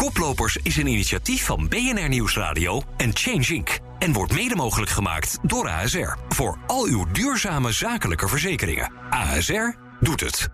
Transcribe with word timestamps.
Koplopers 0.00 0.56
is 0.56 0.76
een 0.76 0.86
initiatief 0.86 1.44
van 1.44 1.68
BNR 1.68 2.08
Nieuwsradio 2.08 2.82
en 2.96 3.10
Change 3.16 3.54
Inc. 3.54 3.78
En 3.98 4.12
wordt 4.12 4.32
mede 4.32 4.56
mogelijk 4.56 4.90
gemaakt 4.90 5.38
door 5.42 5.68
ASR. 5.68 6.16
Voor 6.28 6.58
al 6.66 6.86
uw 6.86 7.06
duurzame 7.12 7.72
zakelijke 7.72 8.28
verzekeringen. 8.28 8.92
ASR 9.10 9.76
doet 10.00 10.20
het. 10.20 10.48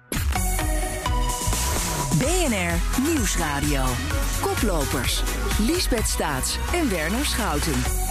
BNR 2.18 3.02
Nieuwsradio. 3.12 3.84
Koplopers. 4.40 5.22
Liesbeth 5.58 6.08
Staats 6.08 6.58
en 6.72 6.90
Werner 6.90 7.26
Schouten. 7.26 8.05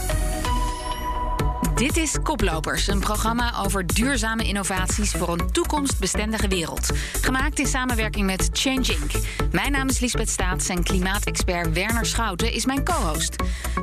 Dit 1.76 1.98
is 1.98 2.16
Koplopers, 2.24 2.88
een 2.88 3.00
programma 3.00 3.54
over 3.58 3.88
duurzame 3.88 4.44
innovaties 4.44 5.12
voor 5.12 5.30
een 5.30 5.52
toekomstbestendige 5.52 6.48
wereld. 6.48 6.90
Gemaakt 7.22 7.60
in 7.60 7.68
samenwerking 7.68 8.26
met 8.26 8.50
Change 8.54 8.86
Inc. 8.94 9.12
Mijn 9.52 9.72
naam 9.72 9.90
is 9.90 10.00
Lisbeth 10.00 10.30
Staats 10.30 10.70
en 10.70 10.84
klimaatexpert 10.84 11.74
Werner 11.74 12.06
Schouten 12.06 12.52
is 12.52 12.66
mijn 12.66 12.84
co-host. 12.84 13.36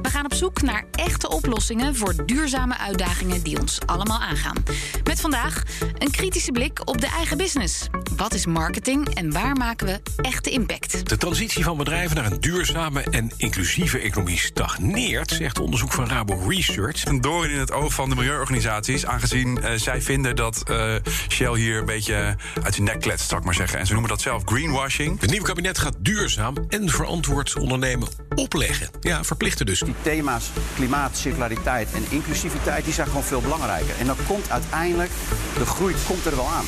We 0.02 0.08
gaan 0.08 0.24
op 0.24 0.34
zoek 0.34 0.62
naar 0.62 0.84
echte 0.92 1.28
oplossingen 1.28 1.96
voor 1.96 2.26
duurzame 2.26 2.78
uitdagingen 2.78 3.42
die 3.42 3.60
ons 3.60 3.78
allemaal 3.86 4.20
aangaan. 4.20 4.62
Met 5.04 5.20
vandaag 5.20 5.62
een 5.98 6.10
kritische 6.10 6.52
blik 6.52 6.88
op 6.88 7.00
de 7.00 7.06
eigen 7.06 7.36
business. 7.36 7.86
Wat 8.16 8.34
is 8.34 8.46
marketing 8.46 9.08
en 9.08 9.32
waar 9.32 9.56
maken 9.56 9.86
we 9.86 10.00
echte 10.16 10.50
impact? 10.50 11.08
De 11.08 11.16
transitie 11.16 11.64
van 11.64 11.76
bedrijven 11.76 12.16
naar 12.16 12.32
een 12.32 12.40
duurzame 12.40 13.02
en 13.02 13.30
inclusieve 13.36 13.98
economie 13.98 14.38
stagneert, 14.38 15.30
zegt 15.30 15.58
onderzoek 15.58 15.92
van 15.92 16.08
Rabo 16.08 16.44
Research. 16.48 17.04
Een 17.04 17.20
doorn 17.20 17.50
in 17.50 17.58
het 17.58 17.72
oog 17.72 17.81
van 17.90 18.08
de 18.08 18.14
milieuorganisaties, 18.14 19.06
aangezien 19.06 19.58
uh, 19.62 19.70
zij 19.74 20.02
vinden 20.02 20.36
dat 20.36 20.62
uh, 20.70 20.94
Shell 21.28 21.54
hier 21.54 21.78
een 21.78 21.84
beetje 21.84 22.36
uit 22.62 22.74
zijn 22.74 22.86
nek 22.86 23.00
kletst, 23.00 23.28
zal 23.28 23.38
ik 23.38 23.44
maar 23.44 23.54
zeggen. 23.54 23.78
En 23.78 23.86
ze 23.86 23.92
noemen 23.92 24.10
dat 24.10 24.20
zelf 24.20 24.42
greenwashing. 24.44 25.20
Het 25.20 25.30
nieuwe 25.30 25.46
kabinet 25.46 25.78
gaat 25.78 25.94
duurzaam 25.98 26.54
en 26.68 26.88
verantwoord 26.88 27.56
ondernemen 27.58 28.08
opleggen. 28.34 28.88
Ja, 29.00 29.24
verplichten 29.24 29.66
dus. 29.66 29.80
Die 29.80 29.94
thema's 30.02 30.50
klimaat, 30.74 31.16
circulariteit 31.16 31.92
en 31.92 32.04
inclusiviteit, 32.08 32.84
die 32.84 32.94
zijn 32.94 33.06
gewoon 33.06 33.24
veel 33.24 33.40
belangrijker. 33.40 33.94
En 33.98 34.06
dan 34.06 34.16
komt 34.26 34.50
uiteindelijk, 34.50 35.10
de 35.58 35.66
groei 35.66 35.94
komt 36.06 36.24
er 36.24 36.36
wel 36.36 36.48
aan. 36.48 36.64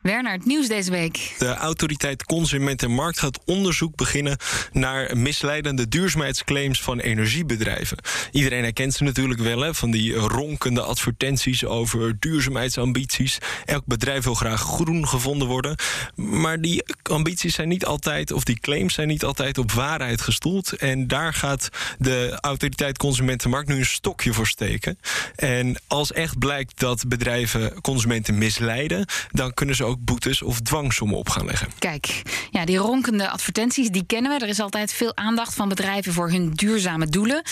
Werner, 0.00 0.32
het 0.32 0.44
nieuws 0.44 0.68
deze 0.68 0.90
week. 0.90 1.34
De 1.38 1.54
autoriteit 1.54 2.24
Consument 2.24 2.82
en 2.82 2.90
Markt 2.90 3.18
gaat 3.18 3.40
onderzoek 3.44 3.96
beginnen 3.96 4.36
naar 4.72 5.16
misleidende 5.16 5.88
duurzaamheidsclaims 5.88 6.82
van 6.82 6.98
energiebedrijven. 6.98 7.98
Iedereen 8.32 8.62
herkent 8.62 8.94
ze 8.94 9.04
natuurlijk 9.04 9.40
wel, 9.40 9.60
hè, 9.60 9.74
van 9.74 9.90
die 9.90 10.14
ronkende 10.14 10.82
advertenties 10.82 11.64
over 11.64 12.16
duurzaamheidsambities. 12.18 13.38
Elk 13.64 13.86
bedrijf 13.86 14.24
wil 14.24 14.34
graag 14.34 14.60
groen 14.60 15.08
gevonden 15.08 15.48
worden. 15.48 15.76
Maar 16.14 16.60
die 16.60 16.82
ambities 17.02 17.54
zijn 17.54 17.68
niet 17.68 17.84
altijd, 17.84 18.32
of 18.32 18.44
die 18.44 18.60
claims 18.60 18.94
zijn 18.94 19.08
niet 19.08 19.24
altijd 19.24 19.58
op 19.58 19.72
waarheid 19.72 20.20
gestoeld. 20.20 20.72
En 20.72 21.06
daar 21.06 21.34
gaat 21.34 21.68
de 21.98 22.38
autoriteit 22.40 22.98
Consument 22.98 23.44
en 23.44 23.50
Markt 23.50 23.68
nu 23.68 23.76
een 23.76 23.86
stokje 23.86 24.32
voor 24.32 24.46
steken. 24.46 24.98
En 25.36 25.80
als 25.86 26.12
echt 26.12 26.38
blijkt 26.38 26.80
dat 26.80 27.08
bedrijven 27.08 27.80
consumenten 27.80 28.38
misleiden, 28.38 29.06
dan 29.30 29.54
kunnen 29.54 29.76
ze 29.76 29.88
ook 29.90 30.04
boetes 30.04 30.42
of 30.42 30.60
dwangsommen 30.60 31.18
op 31.18 31.28
gaan 31.28 31.46
leggen. 31.46 31.68
Kijk, 31.78 32.22
ja, 32.50 32.64
die 32.64 32.76
ronkende 32.76 33.30
advertenties, 33.30 33.90
die 33.90 34.04
kennen 34.06 34.38
we. 34.38 34.44
Er 34.44 34.50
is 34.50 34.60
altijd 34.60 34.92
veel 34.92 35.16
aandacht 35.16 35.54
van 35.54 35.68
bedrijven 35.68 36.12
voor 36.12 36.30
hun 36.30 36.50
duurzame 36.50 37.06
doelen. 37.06 37.42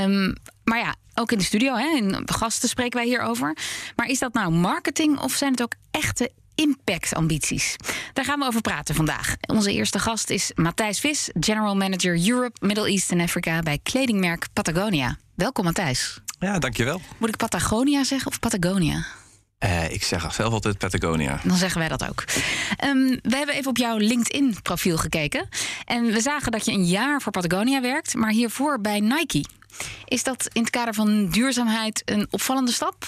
Um, 0.00 0.34
maar 0.64 0.78
ja, 0.78 0.94
ook 1.14 1.32
in 1.32 1.38
de 1.38 1.44
studio, 1.44 1.74
hè, 1.74 1.96
in 1.96 2.22
gasten 2.24 2.68
spreken 2.68 2.98
wij 2.98 3.08
hierover. 3.08 3.56
Maar 3.96 4.06
is 4.06 4.18
dat 4.18 4.32
nou 4.32 4.50
marketing 4.50 5.18
of 5.18 5.32
zijn 5.32 5.50
het 5.50 5.62
ook 5.62 5.74
echte 5.90 6.30
impactambities? 6.54 7.76
Daar 8.12 8.24
gaan 8.24 8.38
we 8.38 8.46
over 8.46 8.60
praten 8.60 8.94
vandaag. 8.94 9.34
Onze 9.46 9.72
eerste 9.72 9.98
gast 9.98 10.30
is 10.30 10.52
Matthijs 10.54 11.00
Vis, 11.00 11.30
General 11.40 11.76
Manager 11.76 12.28
Europe, 12.28 12.66
Middle 12.66 12.88
East 12.88 13.10
en 13.10 13.20
Afrika 13.20 13.60
bij 13.60 13.78
kledingmerk 13.82 14.46
Patagonia. 14.52 15.18
Welkom 15.34 15.64
Matthijs. 15.64 16.20
Ja, 16.38 16.58
dankjewel. 16.58 17.00
Moet 17.18 17.28
ik 17.28 17.36
Patagonia 17.36 18.04
zeggen 18.04 18.30
of 18.30 18.38
Patagonia? 18.38 19.06
Uh, 19.64 19.90
ik 19.90 20.02
zeg 20.02 20.34
zelf 20.34 20.52
altijd 20.52 20.78
Patagonia. 20.78 21.40
Dan 21.42 21.56
zeggen 21.56 21.78
wij 21.78 21.88
dat 21.88 22.08
ook. 22.08 22.24
Um, 22.84 23.18
we 23.22 23.36
hebben 23.36 23.54
even 23.54 23.70
op 23.70 23.76
jouw 23.76 23.96
LinkedIn-profiel 23.96 24.96
gekeken. 24.96 25.48
En 25.84 26.04
we 26.04 26.20
zagen 26.20 26.52
dat 26.52 26.64
je 26.64 26.72
een 26.72 26.86
jaar 26.86 27.20
voor 27.20 27.32
Patagonia 27.32 27.80
werkt, 27.80 28.14
maar 28.14 28.30
hiervoor 28.30 28.80
bij 28.80 29.00
Nike. 29.00 29.44
Is 30.04 30.22
dat 30.22 30.48
in 30.52 30.60
het 30.60 30.70
kader 30.70 30.94
van 30.94 31.28
duurzaamheid 31.28 32.02
een 32.04 32.26
opvallende 32.30 32.72
stap? 32.72 33.04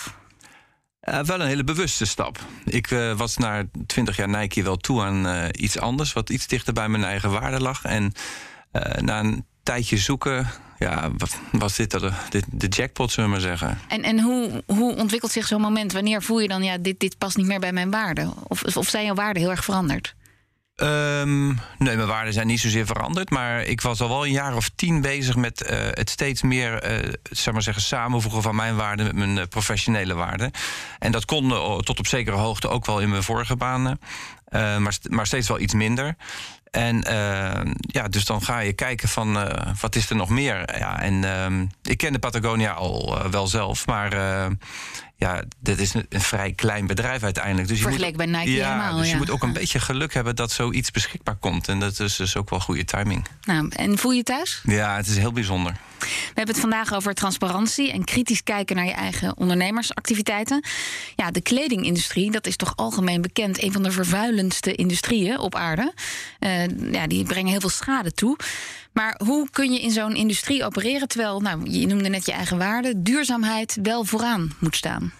Uh, 1.03 1.21
wel 1.21 1.41
een 1.41 1.47
hele 1.47 1.65
bewuste 1.65 2.05
stap. 2.05 2.39
Ik 2.65 2.91
uh, 2.91 3.17
was 3.17 3.37
na 3.37 3.65
20 3.87 4.17
jaar 4.17 4.29
Nike 4.29 4.63
wel 4.63 4.77
toe 4.77 5.03
aan 5.03 5.49
iets 5.51 5.79
anders, 5.79 6.13
wat 6.13 6.31
iets 6.31 6.47
dichter 6.47 6.73
bij 6.73 6.89
mijn 6.89 7.05
eigen 7.05 7.31
waarde 7.31 7.61
lag. 7.61 7.85
En 7.85 8.13
na 9.01 9.21
een 9.21 9.45
tijdje 9.63 9.97
zoeken 9.97 10.51
ja, 10.79 11.11
was 11.53 11.77
dit 11.77 11.91
de, 11.91 12.13
de, 12.31 12.43
de 12.51 12.69
jackpot, 12.69 13.11
zullen 13.11 13.31
we 13.31 13.37
maar 13.37 13.47
zeggen. 13.47 13.79
En, 13.89 14.03
en 14.03 14.21
hoe, 14.21 14.63
hoe 14.67 14.97
ontwikkelt 14.97 15.33
zich 15.33 15.47
zo'n 15.47 15.61
moment? 15.61 15.93
Wanneer 15.93 16.23
voel 16.23 16.41
je 16.41 16.49
dan, 16.49 16.63
ja, 16.63 16.79
dit, 16.79 17.01
dit 17.01 17.19
past 17.19 17.37
niet 17.37 17.47
meer 17.47 17.61
bij 17.61 17.73
mijn 17.73 17.91
waarden? 17.91 18.35
Of, 18.49 18.77
of 18.77 18.89
zijn 18.89 19.05
jouw 19.05 19.15
waarden 19.15 19.43
heel 19.43 19.51
erg 19.51 19.65
veranderd? 19.65 20.15
Um, 20.83 21.47
nee, 21.79 21.97
mijn 21.97 22.07
waarden 22.07 22.33
zijn 22.33 22.47
niet 22.47 22.61
zozeer 22.61 22.87
veranderd. 22.87 23.31
Maar 23.31 23.63
ik 23.63 23.81
was 23.81 24.01
al 24.01 24.09
wel 24.09 24.27
een 24.27 24.33
jaar 24.33 24.57
of 24.57 24.71
tien 24.75 25.01
bezig 25.01 25.37
met 25.37 25.71
uh, 25.71 25.79
het 25.91 26.11
steeds 26.11 26.43
meer 26.43 27.05
uh, 27.05 27.13
zeg 27.31 27.53
maar 27.53 27.63
zeggen, 27.63 27.83
samenvoegen 27.83 28.43
van 28.43 28.57
mijn 28.57 28.77
waarden 28.77 29.07
met 29.07 29.15
mijn 29.15 29.37
uh, 29.37 29.43
professionele 29.49 30.15
waarden. 30.15 30.51
En 30.99 31.13
dat 31.13 31.25
kon 31.25 31.49
tot 31.83 31.99
op 31.99 32.07
zekere 32.07 32.37
hoogte 32.37 32.69
ook 32.69 32.87
wel 32.87 33.01
in 33.01 33.09
mijn 33.09 33.23
vorige 33.23 33.57
banen. 33.57 34.01
maar, 34.51 34.99
maar 35.09 35.27
steeds 35.27 35.49
wel 35.49 35.61
iets 35.61 35.75
minder. 35.75 36.17
En 36.77 37.05
uh, 37.09 37.73
ja, 37.81 38.09
dus 38.09 38.25
dan 38.25 38.43
ga 38.43 38.59
je 38.59 38.73
kijken 38.73 39.09
van 39.09 39.37
uh, 39.37 39.47
wat 39.81 39.97
is 39.97 40.11
er 40.11 40.17
nog 40.17 40.29
meer. 40.29 40.79
Ja, 40.79 41.01
en 41.01 41.15
uh, 41.23 41.69
ik 41.83 41.99
kende 41.99 42.19
Patagonia 42.19 42.73
al 42.73 43.19
uh, 43.19 43.31
wel 43.31 43.47
zelf, 43.47 43.87
maar 43.87 44.11
ja, 45.19 45.43
dit 45.61 45.81
is 45.81 45.95
een, 45.95 46.07
een, 46.09 46.21
vrij 46.21 46.53
klein 46.53 46.87
bedrijf 46.87 47.23
uiteindelijk. 47.23 47.69
Dus 47.69 47.81
Vergeleken 47.81 48.17
bij 48.17 48.27
Nike 48.27 48.51
ja, 48.51 48.73
helemaal. 48.73 48.97
Dus 48.97 49.07
ja. 49.07 49.13
je 49.13 49.19
moet 49.19 49.31
ook 49.31 49.43
een 49.43 49.53
beetje 49.53 49.81
geluk 49.81 50.15
hebben 50.15 50.37
dat 50.37 50.53
zoiets 50.53 50.91
beschikbaar 50.91 51.37
komt. 51.37 51.69
En 51.69 51.81
dat 51.81 52.01
is 52.01 52.17
dus 52.17 52.37
ook 52.37 52.51
wel 52.51 52.61
goede 52.61 52.85
timing. 52.85 53.27
Nou, 53.43 53.69
en 53.69 53.99
voel 53.99 54.13
je 54.13 54.23
thuis? 54.23 54.61
Ja, 54.65 54.97
het 54.97 55.07
is 55.07 55.17
heel 55.17 55.33
bijzonder. 55.33 55.77
We 55.99 56.07
hebben 56.35 56.55
het 56.55 56.61
vandaag 56.61 56.95
over 56.95 57.15
transparantie 57.15 57.93
en 57.93 58.05
kritisch 58.05 58.43
kijken 58.43 58.77
naar 58.77 58.85
je 58.85 58.93
eigen 58.93 59.37
ondernemersactiviteiten. 59.37 60.65
Ja, 61.17 61.31
de 61.31 61.41
kledingindustrie, 61.41 62.31
dat 62.31 62.47
is 62.47 62.57
toch 62.57 62.73
algemeen 62.77 63.21
bekend 63.21 63.63
een 63.63 63.73
van 63.73 63.83
de 63.83 63.91
vervuilendste 63.91 64.75
industrieën 64.75 65.39
op 65.39 65.55
aarde. 65.55 65.93
Uh, 66.41 66.93
ja, 66.93 67.07
die 67.07 67.25
brengen 67.25 67.51
heel 67.51 67.61
veel 67.61 67.69
schade 67.69 68.13
toe. 68.13 68.37
Maar 68.97 69.21
hoe 69.25 69.49
kun 69.51 69.73
je 69.73 69.81
in 69.81 69.91
zo'n 69.91 70.15
industrie 70.15 70.65
opereren 70.65 71.09
terwijl, 71.09 71.41
nou, 71.41 71.71
je 71.71 71.87
noemde 71.87 72.09
net 72.09 72.27
je 72.27 72.33
eigen 72.33 72.59
waarde, 72.59 73.03
duurzaamheid 73.03 73.79
wel 73.83 74.05
vooraan 74.05 74.53
moet 74.59 74.77
staan? 74.77 75.13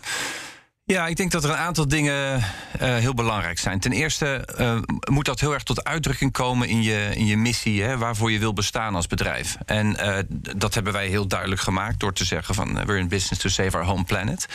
Ja, 0.85 1.07
ik 1.07 1.17
denk 1.17 1.31
dat 1.31 1.45
er 1.45 1.51
een 1.51 1.57
aantal 1.57 1.89
dingen 1.89 2.37
uh, 2.37 2.43
heel 2.79 3.15
belangrijk 3.15 3.59
zijn. 3.59 3.81
Ten 3.81 3.93
eerste 3.93 4.49
uh, 4.61 4.79
moet 5.11 5.25
dat 5.25 5.41
heel 5.41 5.53
erg 5.53 5.63
tot 5.63 5.85
uitdrukking 5.85 6.33
komen 6.33 6.69
in 6.69 6.83
je, 6.83 7.11
in 7.15 7.27
je 7.27 7.37
missie, 7.37 7.83
hè, 7.83 7.99
waarvoor 7.99 8.31
je 8.31 8.39
wil 8.39 8.53
bestaan 8.53 8.95
als 8.95 9.07
bedrijf. 9.07 9.57
En 9.67 9.87
uh, 9.87 10.19
dat 10.57 10.75
hebben 10.75 10.93
wij 10.93 11.07
heel 11.07 11.27
duidelijk 11.27 11.61
gemaakt 11.61 12.01
door 12.01 12.13
te 12.13 12.25
zeggen 12.25 12.55
van 12.55 12.75
we're 12.75 12.99
in 12.99 13.09
business 13.09 13.43
to 13.43 13.49
save 13.49 13.77
our 13.77 13.87
home 13.87 14.05
planet. 14.05 14.47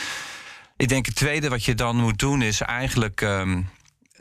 Ik 0.76 0.88
denk 0.88 1.06
het 1.06 1.14
tweede 1.14 1.48
wat 1.48 1.64
je 1.64 1.74
dan 1.74 1.96
moet 1.96 2.18
doen 2.18 2.42
is 2.42 2.60
eigenlijk. 2.60 3.20
Um, 3.20 3.68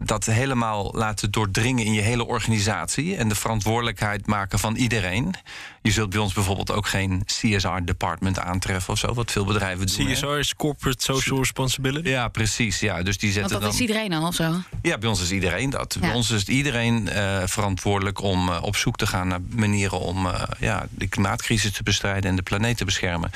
dat 0.04 0.26
helemaal 0.26 0.92
laten 0.94 1.32
doordringen 1.32 1.86
in 1.86 1.94
je 1.94 2.02
hele 2.02 2.26
organisatie 2.26 3.16
en 3.16 3.30
de 3.30 3.36
verantwoordelijkheid 3.36 4.28
maken 4.28 4.60
van 4.60 4.76
iedereen. 4.76 5.34
Je 5.82 5.92
zult 5.92 6.10
bij 6.10 6.20
ons 6.20 6.34
bijvoorbeeld 6.34 6.72
ook 6.72 6.88
geen 6.88 7.24
CSR-department 7.26 8.40
aantreffen 8.40 8.94
of 8.94 9.00
zo, 9.00 9.14
wat 9.14 9.32
veel 9.32 9.46
bedrijven 9.46 9.88
doen. 9.88 10.14
CSR 10.14 10.26
is 10.26 10.56
Corporate 10.56 11.04
Social 11.04 11.40
Responsibility? 11.40 12.10
Ja, 12.10 12.28
precies. 12.28 12.80
Ja, 12.80 13.04
dus 13.04 13.18
die 13.18 13.32
zetten 13.32 13.52
Want 13.52 13.64
dat 13.64 13.72
dan... 13.72 13.82
is 13.82 13.88
iedereen 13.88 14.14
al 14.14 14.28
of 14.28 14.36
zo? 14.36 14.54
Ja, 14.82 14.98
bij 14.98 15.10
ons 15.10 15.22
is 15.22 15.32
iedereen 15.32 15.70
dat. 15.70 15.94
Ja. 15.94 16.00
Bij 16.00 16.14
ons 16.14 16.30
is 16.30 16.48
iedereen 16.48 17.08
uh, 17.08 17.42
verantwoordelijk 17.46 18.22
om 18.22 18.50
uh, 18.50 18.64
op 18.64 18.76
zoek 18.76 18.98
te 18.98 19.08
gaan 19.08 19.28
naar 19.28 19.42
manieren 19.50 20.00
om 20.00 20.26
uh, 20.26 20.42
ja, 20.60 20.88
de 20.90 21.08
klimaatcrisis 21.08 21.72
te 21.72 21.84
bestrijden 21.84 22.30
en 22.30 22.36
de 22.36 22.42
planeet 22.42 22.78
te 22.78 22.86
beschermen. 22.86 23.32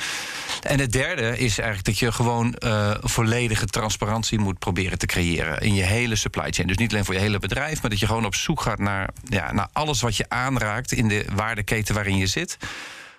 En 0.62 0.80
het 0.80 0.92
derde 0.92 1.38
is 1.38 1.58
eigenlijk 1.58 1.84
dat 1.84 1.98
je 1.98 2.12
gewoon 2.12 2.54
volledige 3.00 3.66
transparantie 3.66 4.38
moet 4.38 4.58
proberen 4.58 4.98
te 4.98 5.06
creëren 5.06 5.60
in 5.60 5.74
je 5.74 5.82
hele 5.82 6.16
supply 6.16 6.50
chain. 6.50 6.55
Dus 6.64 6.76
niet 6.76 6.92
alleen 6.92 7.04
voor 7.04 7.14
je 7.14 7.20
hele 7.20 7.38
bedrijf, 7.38 7.80
maar 7.80 7.90
dat 7.90 8.00
je 8.00 8.06
gewoon 8.06 8.24
op 8.24 8.34
zoek 8.34 8.60
gaat 8.60 8.78
naar, 8.78 9.08
ja, 9.28 9.52
naar 9.52 9.68
alles 9.72 10.00
wat 10.00 10.16
je 10.16 10.24
aanraakt 10.28 10.92
in 10.92 11.08
de 11.08 11.24
waardeketen 11.34 11.94
waarin 11.94 12.16
je 12.16 12.26
zit 12.26 12.56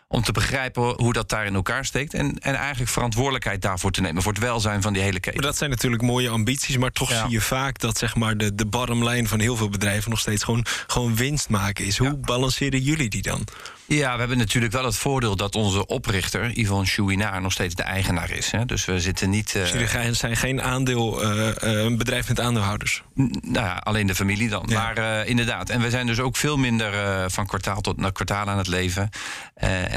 om 0.10 0.22
te 0.24 0.32
begrijpen 0.32 0.84
hoe 0.84 1.14
dat 1.14 1.30
daar 1.30 1.46
in 1.46 1.56
elkaar 1.56 1.86
steekt. 1.86 2.14
En, 2.14 2.40
en 2.40 2.56
eigenlijk 2.56 2.92
verantwoordelijkheid 2.92 3.62
daarvoor 3.62 3.92
te 3.92 4.02
nemen. 4.02 4.22
Voor 4.22 4.32
het 4.34 4.42
welzijn 4.42 4.82
van 4.82 4.94
die 4.94 5.02
hele 5.02 5.20
keten. 5.20 5.40
Maar 5.40 5.50
dat 5.50 5.58
zijn 5.58 5.70
natuurlijk 5.70 6.02
mooie 6.02 6.30
ambities. 6.30 6.78
Maar 6.78 6.92
toch 6.92 7.10
Ja. 7.10 7.22
zie 7.22 7.30
je 7.32 7.42
vaak 7.42 7.80
dat 7.80 7.98
zeg 7.98 8.16
maar, 8.16 8.38
de, 8.38 8.56
de 8.56 8.66
bottom 8.66 9.10
line 9.10 9.28
van 9.28 9.40
heel 9.40 9.56
veel 9.56 9.70
bedrijven 9.70 10.10
nog 10.10 10.20
steeds 10.20 10.44
gewoon, 10.44 10.66
gewoon 10.88 11.16
winst 11.16 11.50
maken 11.50 11.86
is. 11.86 11.98
Hoe 11.98 12.18
balanceren 12.18 12.80
jullie 12.82 13.10
die 13.10 13.22
dan? 13.22 13.44
Ja, 13.86 14.14
we 14.14 14.20
hebben 14.20 14.38
natuurlijk 14.38 14.74
wel 14.74 14.86
het 14.86 14.96
voordeel 14.96 15.36
dat 15.36 15.56
onze 15.56 15.86
oprichter, 15.86 16.52
Yvonne 16.60 16.86
Chouinard, 16.86 17.42
nog 17.42 17.52
steeds 17.52 17.76
de 17.76 17.84
eigenaar 17.84 18.32
is. 18.32 18.52
Hè? 18.52 18.66
Dus 18.66 18.86
we 18.86 19.00
zitten 19.00 19.30
niet. 19.30 19.54
Dus 19.54 19.72
jullie 19.72 20.14
zijn 20.14 20.36
geen 20.38 20.62
aandeel, 20.62 21.22
eh, 21.22 21.50
eh, 21.50 21.84
een 21.84 21.98
bedrijf 21.98 22.28
met 22.28 22.40
aandeelhouders. 22.40 23.04
N- 23.22 23.32
Nou 23.42 23.66
ja, 23.66 23.74
alleen 23.84 24.08
de 24.08 24.16
familie 24.16 24.50
dan. 24.50 24.66
Ja. 24.68 24.82
Maar 24.84 25.26
inderdaad. 25.26 25.70
En 25.70 25.82
we 25.82 25.90
zijn 25.90 26.08
dus 26.08 26.20
ook 26.20 26.36
veel 26.36 26.58
minder 26.58 26.92
van 27.32 27.46
kwartaal 27.46 27.82
tot 27.82 27.98
naar 27.98 28.12
kwartaal 28.12 28.46
aan 28.48 28.58
het 28.58 28.68
leven. 28.68 29.10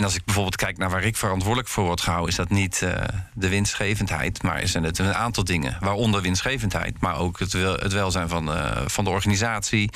En 0.01 0.07
als 0.07 0.15
ik 0.15 0.25
bijvoorbeeld 0.25 0.57
kijk 0.57 0.79
naar 0.79 0.91
waar 0.91 1.05
ik 1.05 1.17
verantwoordelijk 1.17 1.69
voor 1.69 1.85
word 1.85 2.01
gehouden, 2.01 2.31
is 2.31 2.37
dat 2.37 2.51
niet 2.51 2.83
eh, 2.83 3.05
de 3.35 3.49
winstgevendheid, 3.49 4.43
maar 4.43 4.63
is 4.63 4.75
het 4.75 4.99
een 4.99 5.15
aantal 5.15 5.45
dingen. 5.45 5.77
Waaronder 5.81 6.23
winstgevendheid, 6.23 7.01
maar 7.01 7.19
ook 7.19 7.39
het, 7.39 7.53
wel, 7.53 7.75
het 7.75 7.93
welzijn 7.93 8.29
van, 8.29 8.53
eh, 8.53 8.83
van 8.87 9.05
de 9.05 9.11
organisatie. 9.11 9.91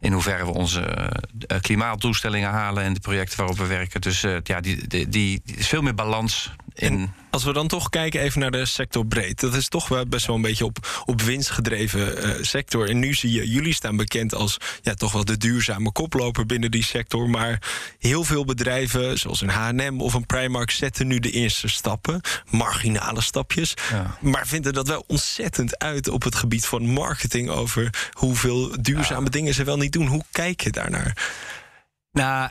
In 0.00 0.12
hoeverre 0.12 0.44
we 0.44 0.52
onze 0.52 0.80
eh, 0.80 1.60
klimaatdoelstellingen 1.60 2.50
halen 2.50 2.82
en 2.82 2.94
de 2.94 3.00
projecten 3.00 3.38
waarop 3.38 3.58
we 3.58 3.66
werken. 3.66 4.00
Dus 4.00 4.20
ja, 4.42 4.60
die, 4.60 4.86
die, 4.86 5.08
die 5.08 5.42
is 5.44 5.68
veel 5.68 5.82
meer 5.82 5.94
balans. 5.94 6.52
En 6.80 7.14
als 7.30 7.44
we 7.44 7.52
dan 7.52 7.68
toch 7.68 7.88
kijken 7.88 8.20
even 8.20 8.40
naar 8.40 8.50
de 8.50 8.66
sector 8.66 9.06
breed. 9.06 9.40
Dat 9.40 9.54
is 9.54 9.68
toch 9.68 9.88
wel 9.88 10.06
best 10.06 10.26
wel 10.26 10.36
een 10.36 10.42
beetje 10.42 10.64
op, 10.64 11.02
op 11.04 11.22
winst 11.22 11.50
gedreven 11.50 12.22
eh, 12.22 12.30
sector. 12.40 12.88
En 12.88 12.98
nu 12.98 13.14
zie 13.14 13.32
je, 13.32 13.50
jullie 13.50 13.74
staan 13.74 13.96
bekend 13.96 14.34
als 14.34 14.56
ja, 14.82 14.94
toch 14.94 15.12
wel 15.12 15.24
de 15.24 15.36
duurzame 15.36 15.92
koploper 15.92 16.46
binnen 16.46 16.70
die 16.70 16.84
sector. 16.84 17.30
Maar 17.30 17.62
heel 17.98 18.24
veel 18.24 18.44
bedrijven, 18.44 19.18
zoals 19.18 19.40
een 19.40 19.48
H&M 19.48 20.00
of 20.00 20.14
een 20.14 20.26
Primark, 20.26 20.70
zetten 20.70 21.06
nu 21.06 21.18
de 21.18 21.30
eerste 21.30 21.68
stappen. 21.68 22.20
Marginale 22.50 23.20
stapjes. 23.20 23.74
Ja. 23.90 24.18
Maar 24.20 24.46
vinden 24.46 24.72
dat 24.72 24.88
wel 24.88 25.04
ontzettend 25.06 25.78
uit 25.78 26.08
op 26.08 26.22
het 26.22 26.34
gebied 26.34 26.66
van 26.66 26.86
marketing... 26.86 27.48
over 27.48 28.10
hoeveel 28.12 28.82
duurzame 28.82 29.30
dingen 29.30 29.54
ze 29.54 29.64
wel 29.64 29.76
niet 29.76 29.92
doen. 29.92 30.06
Hoe 30.06 30.24
kijk 30.30 30.60
je 30.60 30.70
daarnaar? 30.70 31.16
Nou, 32.12 32.50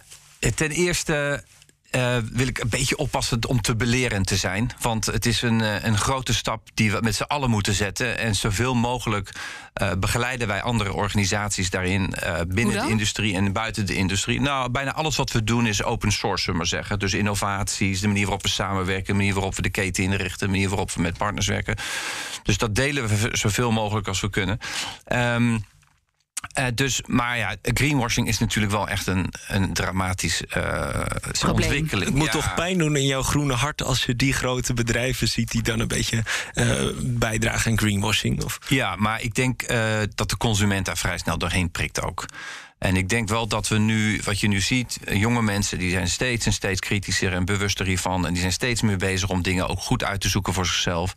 ten 0.56 0.72
eerste 0.72 1.44
eh, 1.91 2.18
wil 2.31 2.47
ik 2.47 2.57
een 2.57 2.69
beetje 2.69 2.97
oppassen 2.97 3.47
om 3.47 3.62
te 3.62 3.75
belerend 3.75 4.27
te 4.27 4.36
zijn. 4.36 4.71
Want 4.80 5.06
het 5.06 5.25
is 5.25 5.41
een, 5.41 5.62
eh, 5.62 5.83
een 5.83 5.97
grote 5.97 6.33
stap 6.33 6.68
die 6.74 6.91
we 6.91 6.97
met 7.01 7.15
z'n 7.15 7.24
allen 7.24 7.50
moeten 7.50 7.74
zetten. 7.74 8.18
En 8.18 8.36
zoveel 8.36 8.75
mogelijk 8.75 9.31
eh, 9.74 9.91
begeleiden 10.00 10.47
wij 10.47 10.62
andere 10.62 10.94
organisaties 10.94 11.69
daarin. 11.69 12.13
binnen 12.47 12.86
de 12.86 12.89
industrie 12.89 13.36
en 13.36 13.53
buiten 13.53 13.86
de 13.86 13.95
industrie. 13.95 14.41
Nou, 14.41 14.69
bijna 14.71 14.94
alles 14.94 15.15
wat 15.15 15.31
we 15.31 15.44
doen 15.44 15.65
is 15.65 15.83
open 15.83 16.12
source, 16.12 16.44
zullen 16.44 16.59
we 16.59 16.65
maar 16.65 16.80
zeggen. 16.80 17.00
Dus 17.00 17.13
innovaties, 17.13 18.00
de 18.00 18.07
manier 18.07 18.24
waarop 18.24 18.44
we 18.44 18.50
samenwerken, 18.50 19.06
de 19.06 19.13
manier 19.13 19.33
waarop 19.33 19.56
we 19.56 19.62
de 19.62 19.69
keten 19.69 20.03
inrichten, 20.03 20.47
de 20.47 20.53
manier 20.53 20.69
waarop 20.69 20.92
we 20.92 21.01
met 21.01 21.18
partners 21.18 21.47
werken. 21.47 21.75
Dus 22.44 22.57
dat 22.57 22.75
delen 22.75 23.07
we 23.07 23.30
zoveel 23.31 23.71
mogelijk 23.71 24.07
als 24.07 24.21
we 24.21 24.30
kunnen. 24.30 24.59
Ehm, 25.06 25.57
eh, 26.53 26.65
dus, 26.75 27.01
maar 27.06 27.38
ja, 27.38 27.56
greenwashing 27.62 28.27
is 28.27 28.39
natuurlijk 28.39 28.74
wel 28.74 28.88
echt 28.88 29.07
een, 29.07 29.33
een 29.47 29.74
dramatisch 29.74 30.45
eh, 30.45 31.06
ontwikkeling. 31.47 32.06
Het 32.06 32.15
moet 32.15 32.25
Ja. 32.25 32.31
toch 32.31 32.53
pijn 32.53 32.77
doen 32.77 32.95
in 32.95 33.06
jouw 33.06 33.21
groene 33.24 33.53
hart 33.53 33.83
als 33.83 34.03
je 34.03 34.15
die 34.15 34.33
grote 34.33 34.74
bedrijven 34.74 35.27
ziet 35.27 35.51
die 35.51 35.62
dan 35.62 35.80
een 35.80 35.88
beetje 35.88 36.24
eh, 36.53 36.81
bijdragen 37.01 37.71
aan 37.71 37.77
greenwashing? 37.77 38.44
Of... 38.44 38.59
Ja, 38.68 38.95
maar 38.95 39.21
ik 39.21 39.36
denk 39.36 39.62
eh, 39.62 39.97
dat 40.15 40.30
de 40.30 40.38
consument 40.38 40.86
daar 40.86 40.97
vrij 40.97 41.18
snel 41.18 41.38
doorheen 41.38 41.71
prikt 41.71 42.01
ook. 42.01 42.25
En 42.80 42.95
ik 42.95 43.09
denk 43.09 43.30
wel 43.30 43.47
dat 43.47 43.68
we 43.68 43.77
nu, 43.77 44.21
wat 44.24 44.39
je 44.39 44.47
nu 44.47 44.59
ziet, 44.62 45.00
jonge 45.13 45.42
mensen 45.42 45.77
die 45.77 45.92
zijn 45.92 46.07
steeds 46.07 46.45
en 46.45 46.53
steeds 46.53 46.80
kritischer 46.80 47.33
en 47.33 47.45
bewuster 47.45 47.85
hiervan. 47.85 48.25
En 48.25 48.31
die 48.31 48.42
zijn 48.42 48.53
steeds 48.53 48.81
meer 48.81 48.97
bezig 48.97 49.30
om 49.30 49.42
dingen 49.42 49.68
ook 49.68 49.80
goed 49.80 50.03
uit 50.03 50.21
te 50.21 50.30
zoeken 50.30 50.53
voor 50.53 50.65
zichzelf. 50.65 51.13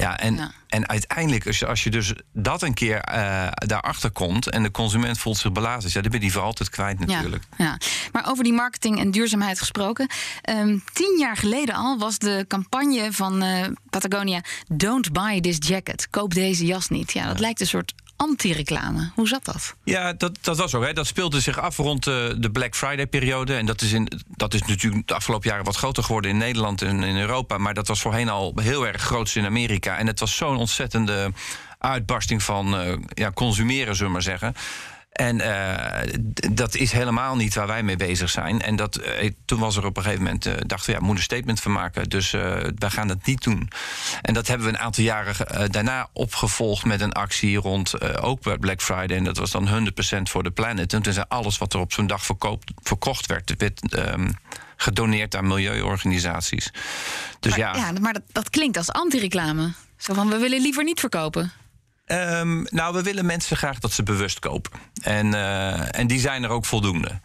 Ja, 0.00 0.18
en, 0.18 0.34
Ja. 0.34 0.50
en 0.68 0.88
uiteindelijk, 0.88 1.46
als 1.46 1.58
je, 1.58 1.66
als 1.66 1.84
je 1.84 1.90
dus 1.90 2.12
dat 2.32 2.62
een 2.62 2.74
keer 2.74 2.98
eh, 3.00 3.48
daarachter 3.52 4.10
komt 4.10 4.46
en 4.50 4.62
de 4.62 4.70
consument 4.70 5.18
voelt 5.18 5.36
zich 5.38 5.52
belazerd, 5.52 5.92
ja, 5.92 6.00
dan 6.00 6.10
ben 6.10 6.20
je 6.20 6.26
die 6.26 6.32
voor 6.34 6.42
altijd 6.42 6.70
kwijt 6.70 6.98
natuurlijk. 6.98 7.44
Ja, 7.56 7.64
ja. 7.64 7.78
Maar 8.12 8.28
over 8.28 8.44
die 8.44 8.52
marketing 8.52 8.98
en 8.98 9.10
duurzaamheid 9.10 9.58
gesproken. 9.58 10.08
ehm, 10.42 10.78
tien 10.92 11.16
jaar 11.18 11.36
geleden 11.36 11.74
al 11.74 11.98
was 11.98 12.18
de 12.18 12.44
campagne 12.48 13.12
van 13.12 13.42
eh, 13.42 13.66
Patagonia... 13.90 14.40
Don't 14.72 15.12
buy 15.12 15.40
this 15.40 15.56
jacket. 15.60 16.10
Koop 16.10 16.34
deze 16.34 16.66
jas 16.66 16.88
niet. 16.88 17.12
Ja, 17.12 17.26
dat 17.26 17.40
lijkt 17.40 17.60
een 17.60 17.66
soort 17.66 17.94
anti-reclame. 18.20 19.10
Hoe 19.14 19.28
zat 19.28 19.44
dat? 19.44 19.74
Ja, 19.84 20.12
dat, 20.12 20.38
dat 20.40 20.56
was 20.56 20.74
ook. 20.74 20.84
Hè. 20.84 20.92
Dat 20.92 21.06
speelde 21.06 21.40
zich 21.40 21.58
af 21.58 21.76
rond 21.76 22.04
de, 22.04 22.36
de 22.38 22.50
Black 22.50 22.76
Friday-periode. 22.76 23.54
En 23.56 23.66
dat 23.66 23.80
is, 23.80 23.92
in, 23.92 24.08
dat 24.26 24.54
is 24.54 24.62
natuurlijk 24.62 25.06
de 25.08 25.14
afgelopen 25.14 25.48
jaren 25.48 25.64
wat 25.64 25.76
groter 25.76 26.02
geworden 26.02 26.30
in 26.30 26.36
Nederland 26.36 26.82
en 26.82 27.02
in 27.02 27.16
Europa. 27.16 27.58
Maar 27.58 27.74
dat 27.74 27.88
was 27.88 28.00
voorheen 28.00 28.28
al 28.28 28.52
heel 28.62 28.86
erg 28.86 29.02
groot 29.02 29.34
in 29.34 29.44
Amerika. 29.44 29.96
En 29.96 30.06
het 30.06 30.20
was 30.20 30.36
zo'n 30.36 30.56
ontzettende 30.56 31.32
uitbarsting 31.78 32.42
van 32.42 32.76
eh, 32.76 32.96
ja, 33.14 33.30
consumeren, 33.32 33.94
zullen 33.94 34.06
we 34.06 34.12
maar 34.12 34.22
zeggen. 34.22 34.54
En 35.10 35.40
eh, 35.40 36.18
dat 36.50 36.74
is 36.74 36.92
helemaal 36.92 37.36
niet 37.36 37.54
waar 37.54 37.66
wij 37.66 37.82
mee 37.82 37.96
bezig 37.96 38.30
zijn. 38.30 38.60
En 38.60 38.76
dat, 38.76 38.96
eh, 38.96 39.30
toen 39.44 39.58
was 39.58 39.76
er 39.76 39.84
op 39.84 39.96
een 39.96 40.02
gegeven 40.02 40.24
moment, 40.24 40.46
eh, 40.46 40.52
dachten 40.66 40.86
we, 40.86 40.92
ja, 40.92 40.98
we 40.98 41.04
moeten 41.04 41.24
een 41.24 41.36
statement 41.36 41.60
van 41.60 41.72
maken. 41.72 42.08
Dus 42.08 42.30
wij 42.30 42.90
gaan 42.90 43.08
dat 43.08 43.26
niet 43.26 43.42
doen. 43.42 43.68
En 44.22 44.34
dat 44.34 44.46
hebben 44.46 44.66
we 44.66 44.72
een 44.72 44.78
aantal 44.78 45.04
jaren 45.04 45.70
daarna 45.70 46.08
opgevolgd 46.12 46.84
met 46.84 47.00
een 47.00 47.12
actie 47.12 47.56
rond 47.56 48.20
ook 48.20 48.58
Black 48.60 48.82
Friday. 48.82 49.16
En 49.16 49.24
dat 49.24 49.36
was 49.36 49.50
dan 49.50 49.68
100% 49.68 50.30
voor 50.30 50.42
de 50.42 50.50
planet. 50.50 50.92
En 50.92 51.02
toen 51.02 51.12
zei 51.12 51.24
alles 51.28 51.58
wat 51.58 51.72
er 51.72 51.80
op 51.80 51.92
zo'n 51.92 52.06
dag 52.06 52.24
verkoopt, 52.24 52.72
verkocht 52.82 53.26
werd, 53.26 53.54
werd 53.56 53.92
ehm, 53.92 54.30
gedoneerd 54.76 55.36
aan 55.36 55.46
milieuorganisaties. 55.46 56.72
Dus 57.40 57.56
Maar, 57.56 57.76
ja, 57.76 57.92
maar 58.00 58.12
dat, 58.12 58.22
dat 58.32 58.50
klinkt 58.50 58.76
als 58.76 58.90
anti-reclame. 58.90 59.72
Zo 59.96 60.14
van, 60.14 60.28
we 60.28 60.36
willen 60.36 60.60
liever 60.60 60.84
niet 60.84 61.00
verkopen. 61.00 61.52
Ehm, 62.10 62.62
nou, 62.62 62.94
we 62.94 63.02
willen 63.02 63.26
mensen 63.26 63.56
graag 63.56 63.78
dat 63.78 63.92
ze 63.92 64.02
bewust 64.02 64.38
kopen. 64.38 64.70
En, 65.02 65.34
eh, 65.34 65.98
en 65.98 66.06
die 66.06 66.20
zijn 66.20 66.42
er 66.42 66.50
ook 66.50 66.64
voldoende. 66.64 67.20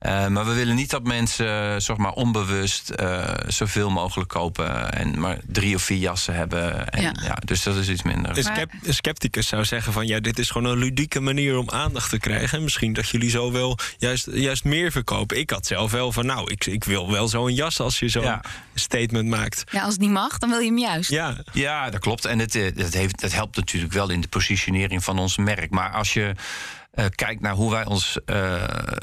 Eh, 0.00 0.26
maar 0.26 0.44
we 0.46 0.52
willen 0.54 0.74
niet 0.74 0.90
dat 0.90 1.02
mensen 1.02 1.72
eh, 1.74 1.80
zeg 1.80 1.96
maar 1.96 2.12
onbewust 2.12 2.90
eh, 2.90 3.34
zoveel 3.46 3.90
mogelijk 3.90 4.28
kopen 4.28 4.92
en 4.92 5.20
maar 5.20 5.38
drie 5.46 5.74
of 5.74 5.82
vier 5.82 5.98
jassen 5.98 6.34
hebben. 6.34 6.88
En, 6.88 7.02
Ja. 7.02 7.12
ja. 7.22 7.34
dus 7.44 7.62
dat 7.62 7.76
is 7.76 7.88
iets 7.88 8.02
minder. 8.02 8.38
Een, 8.38 8.44
Maar- 8.44 8.66
scepticus 8.88 9.48
zou 9.48 9.64
zeggen 9.64 9.92
van 9.92 10.06
ja, 10.06 10.20
dit 10.20 10.38
is 10.38 10.50
gewoon 10.50 10.70
een 10.72 10.78
ludieke 10.78 11.20
manier 11.20 11.56
om 11.58 11.70
aandacht 11.70 12.10
te 12.10 12.18
krijgen. 12.18 12.58
En 12.58 12.64
misschien 12.64 12.92
dat 12.92 13.08
jullie 13.08 13.30
zo 13.30 13.52
wel 13.52 13.78
juist, 13.98 14.28
juist 14.32 14.64
meer 14.64 14.92
verkopen. 14.92 15.38
Ik 15.38 15.50
had 15.50 15.66
zelf 15.66 15.90
wel 15.90 16.12
van 16.12 16.26
nou, 16.26 16.50
ik, 16.50 16.66
ik 16.66 16.84
wil 16.84 17.10
wel 17.10 17.28
zo'n 17.28 17.54
jas 17.54 17.80
als 17.80 17.98
je 17.98 18.08
zo'n 18.08 18.22
Ja. 18.22 18.40
statement 18.74 19.28
maakt. 19.28 19.64
Ja, 19.70 19.82
als 19.82 19.92
het 19.92 20.00
niet 20.02 20.10
mag, 20.10 20.38
dan 20.38 20.48
wil 20.50 20.58
je 20.58 20.66
hem 20.66 20.78
juist. 20.78 21.10
Ja, 21.10 21.36
Ja, 21.52 21.90
dat 21.90 22.00
klopt. 22.00 22.24
En 22.24 22.38
het, 22.38 22.52
dat, 22.74 22.92
heeft, 22.94 23.20
dat 23.20 23.32
helpt 23.32 23.56
natuurlijk 23.56 23.92
wel 23.92 24.10
in 24.10 24.20
de 24.20 24.28
positionering 24.28 25.04
van 25.04 25.18
ons 25.18 25.36
merk. 25.36 25.70
Maar 25.70 25.90
als 25.90 26.12
je 26.12 26.34
eh, 26.90 27.04
kijkt 27.14 27.40
naar 27.40 27.54
hoe 27.54 27.70
wij 27.70 27.86
ons 27.86 28.18
eh, 28.24 28.62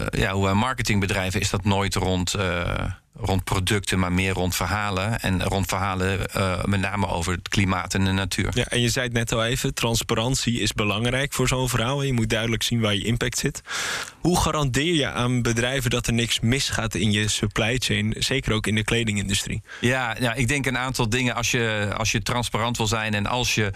ja, 0.10 0.32
hoe 0.32 0.44
wij 0.44 0.54
marketing 0.54 1.00
bedrijven, 1.00 1.40
is 1.40 1.50
dat 1.50 1.64
nooit 1.64 1.96
rond, 1.96 2.34
eh, 2.34 2.84
rond 3.14 3.44
producten, 3.44 4.00
maar 4.00 4.12
meer 4.12 4.34
rond 4.34 4.56
verhalen. 4.56 5.20
En 5.20 5.44
rond 5.44 5.66
verhalen 5.68 6.20
met 6.66 6.80
name 6.80 7.08
over 7.08 7.34
het 7.34 7.50
klimaat 7.50 7.94
en 7.94 8.04
de 8.04 8.12
natuur. 8.12 8.52
ja, 8.54 8.66
en 8.66 8.82
je 8.82 8.90
zei 8.90 9.06
het 9.06 9.14
net 9.14 9.32
al 9.32 9.46
even, 9.46 9.74
transparantie 9.74 10.60
is 10.60 10.74
belangrijk 10.74 11.34
voor 11.34 11.48
zo'n 11.48 11.70
verhaal. 11.70 12.00
En 12.00 12.08
je 12.08 12.14
moet 12.14 12.30
duidelijk 12.30 12.64
zien 12.64 12.80
waar 12.80 12.96
je 12.96 13.04
impact 13.04 13.38
zit. 13.38 13.62
Hoe 14.20 14.40
garandeer 14.40 14.94
je 14.94 15.12
aan 15.12 15.42
bedrijven 15.42 15.90
dat 15.90 16.08
er 16.08 16.14
niks 16.14 16.40
misgaat 16.40 16.96
in 16.96 17.12
je 17.12 17.28
supply 17.28 17.78
chain? 17.78 18.16
Zeker 18.18 18.54
ook 18.54 18.68
in 18.68 18.76
de 18.76 18.84
kledingindustrie. 18.84 19.62
Ja, 19.82 20.16
ja, 20.20 20.34
ik 20.34 20.48
denk 20.48 20.66
een 20.66 20.78
aantal 20.78 21.10
dingen. 21.10 21.36
Als 21.36 21.52
je, 21.52 21.94
als 21.98 22.12
je 22.12 22.22
transparant 22.22 22.78
wil 22.78 22.88
zijn 22.88 23.14
en 23.14 23.26
als 23.26 23.56
je 23.56 23.72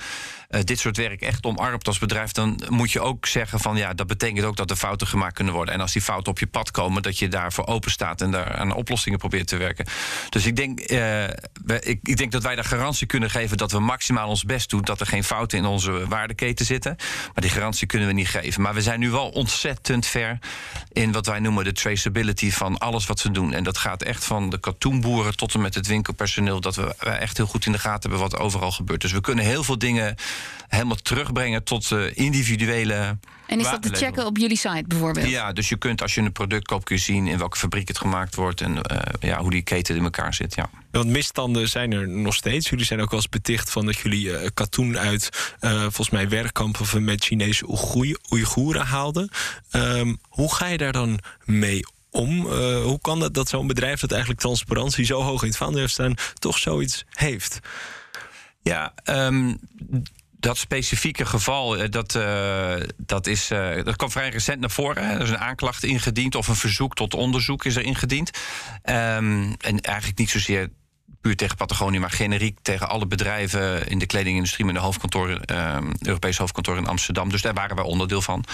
dit 0.60 0.80
soort 0.80 0.98
werk 0.98 1.22
echt 1.22 1.46
omarmt 1.46 1.88
als 1.88 2.00
bedrijf, 2.00 2.32
dan 2.32 2.62
moet 2.70 2.92
je 2.92 3.02
ook 3.02 3.26
zeggen 3.26 3.60
van 3.60 3.78
ja, 3.78 3.94
dat 3.94 4.08
betekent 4.08 4.46
ook 4.46 4.56
dat 4.56 4.70
er 4.70 4.76
fouten 4.76 5.08
gemaakt 5.08 5.34
kunnen 5.34 5.54
worden. 5.54 5.74
En 5.74 5.82
als 5.82 5.94
die 5.94 6.02
fouten 6.02 6.32
op 6.32 6.40
je 6.40 6.48
pad 6.48 6.72
komen, 6.72 7.02
dat 7.02 7.20
je 7.20 7.28
daarvoor 7.28 7.68
open 7.68 7.92
staat 7.92 8.22
en 8.22 8.32
daar 8.32 8.56
aan 8.56 8.74
oplossingen 8.74 9.20
probeert 9.20 9.48
te 9.48 9.58
werken. 9.58 9.86
Dus 10.30 10.46
ik 10.46 10.56
denk, 10.56 10.80
eh, 10.80 11.24
ik, 11.80 12.00
ik 12.04 12.18
denk 12.18 12.32
dat 12.32 12.44
wij 12.44 12.56
de 12.56 12.64
garantie 12.64 13.08
kunnen 13.08 13.30
geven 13.30 13.58
dat 13.58 13.72
we 13.72 13.80
maximaal 13.80 14.30
ons 14.30 14.44
best 14.44 14.70
doen, 14.70 14.82
dat 14.82 15.00
er 15.00 15.06
geen 15.06 15.24
fouten 15.24 15.58
in 15.58 15.66
onze 15.66 16.08
waardeketen 16.08 16.66
zitten. 16.66 16.96
Maar 16.98 17.42
die 17.42 17.50
garantie 17.50 17.88
kunnen 17.88 18.08
we 18.08 18.14
niet 18.14 18.28
geven. 18.28 18.62
Maar 18.62 18.74
we 18.74 18.82
zijn 18.82 19.00
nu 19.00 19.10
wel 19.10 19.30
ontzettend 19.30 20.06
ver 20.06 20.40
in 20.92 21.12
wat 21.12 21.26
wij 21.26 21.40
noemen 21.40 21.64
de 21.64 21.72
traceability 21.72 22.52
van 22.52 22.78
alles 22.78 23.06
wat 23.06 23.20
ze 23.20 23.32
doen. 23.32 23.54
En 23.54 23.64
dat 23.64 23.78
gaat 23.78 24.04
echt 24.04 24.24
van 24.24 24.50
de 24.50 24.60
katoenboeren 24.60 25.36
tot 25.36 25.54
en 25.54 25.62
met 25.62 25.76
het 25.76 25.88
winkelpersoneel. 25.88 26.62
Dat 26.62 26.76
we 26.76 26.96
echt 26.96 27.38
heel 27.38 27.46
goed 27.46 27.66
in 27.66 27.72
de 27.72 27.80
gaten 27.80 28.10
hebben 28.10 28.30
wat 28.30 28.40
overal 28.40 28.72
gebeurt. 28.72 29.02
Dus 29.02 29.12
we 29.12 29.22
kunnen 29.22 29.46
heel 29.46 29.64
veel 29.64 29.78
dingen 29.78 30.16
helemaal 30.68 30.96
terugbrengen 30.96 31.64
tot 31.64 31.92
eh, 31.92 32.18
individuele. 32.18 33.18
En 33.52 33.60
is 33.60 33.70
dat 33.70 33.82
te 33.82 33.90
checken 33.96 34.26
op 34.26 34.38
jullie 34.38 34.58
site 34.58 34.84
bijvoorbeeld? 34.88 35.30
Ja, 35.30 35.54
dus 35.54 35.70
je 35.70 35.78
kunt 35.78 36.02
als 36.02 36.16
je 36.16 36.22
een 36.22 36.32
product 36.32 36.68
koopt, 36.68 36.84
kun 36.84 36.96
je 36.96 37.02
zien 37.02 37.28
in 37.28 37.38
welke 37.38 37.58
fabriek 37.58 37.88
het 37.88 37.98
gemaakt 37.98 38.36
wordt 38.36 38.62
en 38.62 38.82
eh, 38.82 39.30
ja, 39.30 39.40
hoe 39.40 39.52
die 39.52 39.62
keten 39.62 39.96
in 39.96 40.04
elkaar 40.04 40.34
zit. 40.34 40.56
Ja. 40.56 40.70
Want 40.92 41.10
misstanden 41.10 41.70
zijn 41.70 41.92
er 41.92 42.10
nog 42.10 42.34
steeds. 42.34 42.70
Jullie 42.70 42.86
zijn 42.86 43.02
ook 43.02 43.10
wel 43.10 43.20
eens 43.20 43.30
beticht 43.30 43.72
van 43.72 43.86
dat 43.86 43.98
jullie 43.98 44.38
eh, 44.38 44.50
katoen 44.54 44.98
uit 44.98 45.56
eh, 45.60 45.82
volgens 45.82 46.10
mij 46.10 46.30
werkkampen 46.30 46.86
van 46.86 47.04
met 47.04 47.24
Chinese 47.24 47.70
Oeigoe- 47.70 48.20
Oeigoeren 48.32 48.86
haalden. 48.86 49.30
Ehm, 49.72 50.16
hoe 50.30 50.56
ga 50.56 50.68
je 50.68 50.78
daar 50.78 50.92
dan 50.92 51.20
mee 51.46 51.86
om? 52.12 52.46
Uh, 52.46 52.84
hoe 52.84 53.00
kan 53.02 53.20
dat 53.20 53.34
dat 53.34 53.50
zo'n 53.50 53.68
bedrijf 53.68 54.00
dat 54.00 54.12
eigenlijk 54.12 54.42
transparantie 54.42 55.06
zo 55.06 55.22
hoog 55.22 55.42
in 55.42 55.48
het 55.48 55.58
vaandel 55.58 55.80
heeft 55.80 55.94
staan, 55.94 56.16
toch 56.34 56.58
zoiets 56.58 57.06
heeft? 57.10 57.60
Ja, 58.62 58.94
um, 59.06 59.60
dat 60.42 60.58
specifieke 60.58 61.26
geval, 61.26 61.78
eh, 61.78 61.90
dat, 61.90 62.16
uh, 62.16 62.74
dat, 62.98 63.28
is, 63.28 63.52
uh, 63.52 63.84
dat 63.84 63.96
kwam 63.96 64.12
vrij 64.12 64.30
recent 64.30 64.60
naar 64.60 64.72
voren. 64.72 65.04
Er 65.04 65.22
is 65.22 65.30
een 65.30 65.38
aanklacht 65.38 65.84
ingediend 65.84 66.36
of 66.36 66.48
een 66.48 66.56
verzoek 66.56 66.96
tot 66.96 67.14
onderzoek 67.14 67.66
is 67.66 67.76
er 67.76 67.84
ingediend. 67.84 68.30
Um, 68.84 69.56
en 69.58 69.80
eigenlijk 69.82 70.18
niet 70.18 70.30
zozeer 70.30 70.70
puur 71.22 71.36
tegen 71.36 71.58
Patagonië, 71.58 72.00
maar 72.00 72.12
generiek 72.12 72.60
tegen 72.62 72.90
alle 72.90 73.08
bedrijven 73.08 73.88
in 73.88 74.00
de 74.00 74.06
kledingindustrie 74.06 74.66
met 74.66 74.76
een 74.76 74.82
hoofdkantoor, 74.82 75.30
uh, 75.52 75.78
Europees 76.00 76.38
hoofdkantoor 76.38 76.78
in 76.78 76.88
Amsterdam. 76.88 77.30
Dus 77.30 77.42
daar 77.42 77.54
waren 77.54 77.76
wij 77.76 77.86
onderdeel 77.86 78.22
van. 78.22 78.46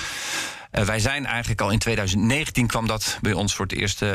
Uh, 0.72 0.84
wij 0.84 1.00
zijn 1.00 1.26
eigenlijk 1.26 1.62
al 1.62 1.70
in 1.70 1.80
2019 1.80 2.68
kwam 2.68 2.88
dat 2.88 3.18
bij 3.22 3.34
ons 3.34 3.56
voor 3.56 3.66
het 3.66 3.78
eerst 3.78 4.02
uh, 4.02 4.10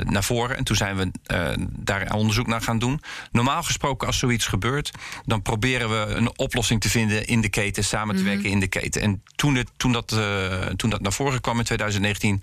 naar 0.00 0.24
voren. 0.24 0.56
En 0.56 0.64
toen 0.64 0.76
zijn 0.76 0.96
we 0.96 1.10
uh, 1.34 1.66
daar 1.70 2.14
onderzoek 2.14 2.46
naar 2.46 2.62
gaan 2.62 2.78
doen. 2.78 3.00
Normaal 3.32 3.62
gesproken, 3.62 4.06
als 4.06 4.18
zoiets 4.18 4.46
gebeurt, 4.46 4.90
dan 5.24 5.42
proberen 5.42 5.88
we 5.88 6.14
een 6.14 6.38
oplossing 6.38 6.80
te 6.80 6.90
vinden 6.90 7.26
in 7.26 7.40
de 7.40 7.48
keten, 7.48 7.84
samen 7.84 8.14
te 8.14 8.20
mm 8.20 8.26
-hmm. 8.26 8.34
werken 8.34 8.52
in 8.52 8.60
de 8.60 8.68
keten. 8.68 9.02
En 9.02 9.22
toen, 9.36 9.54
het, 9.54 9.70
toen, 9.76 9.92
dat, 9.92 10.16
toen 10.76 10.90
dat 10.90 11.00
naar 11.00 11.12
voren 11.12 11.40
kwam 11.40 11.58
in 11.58 11.64
2019 11.64 12.42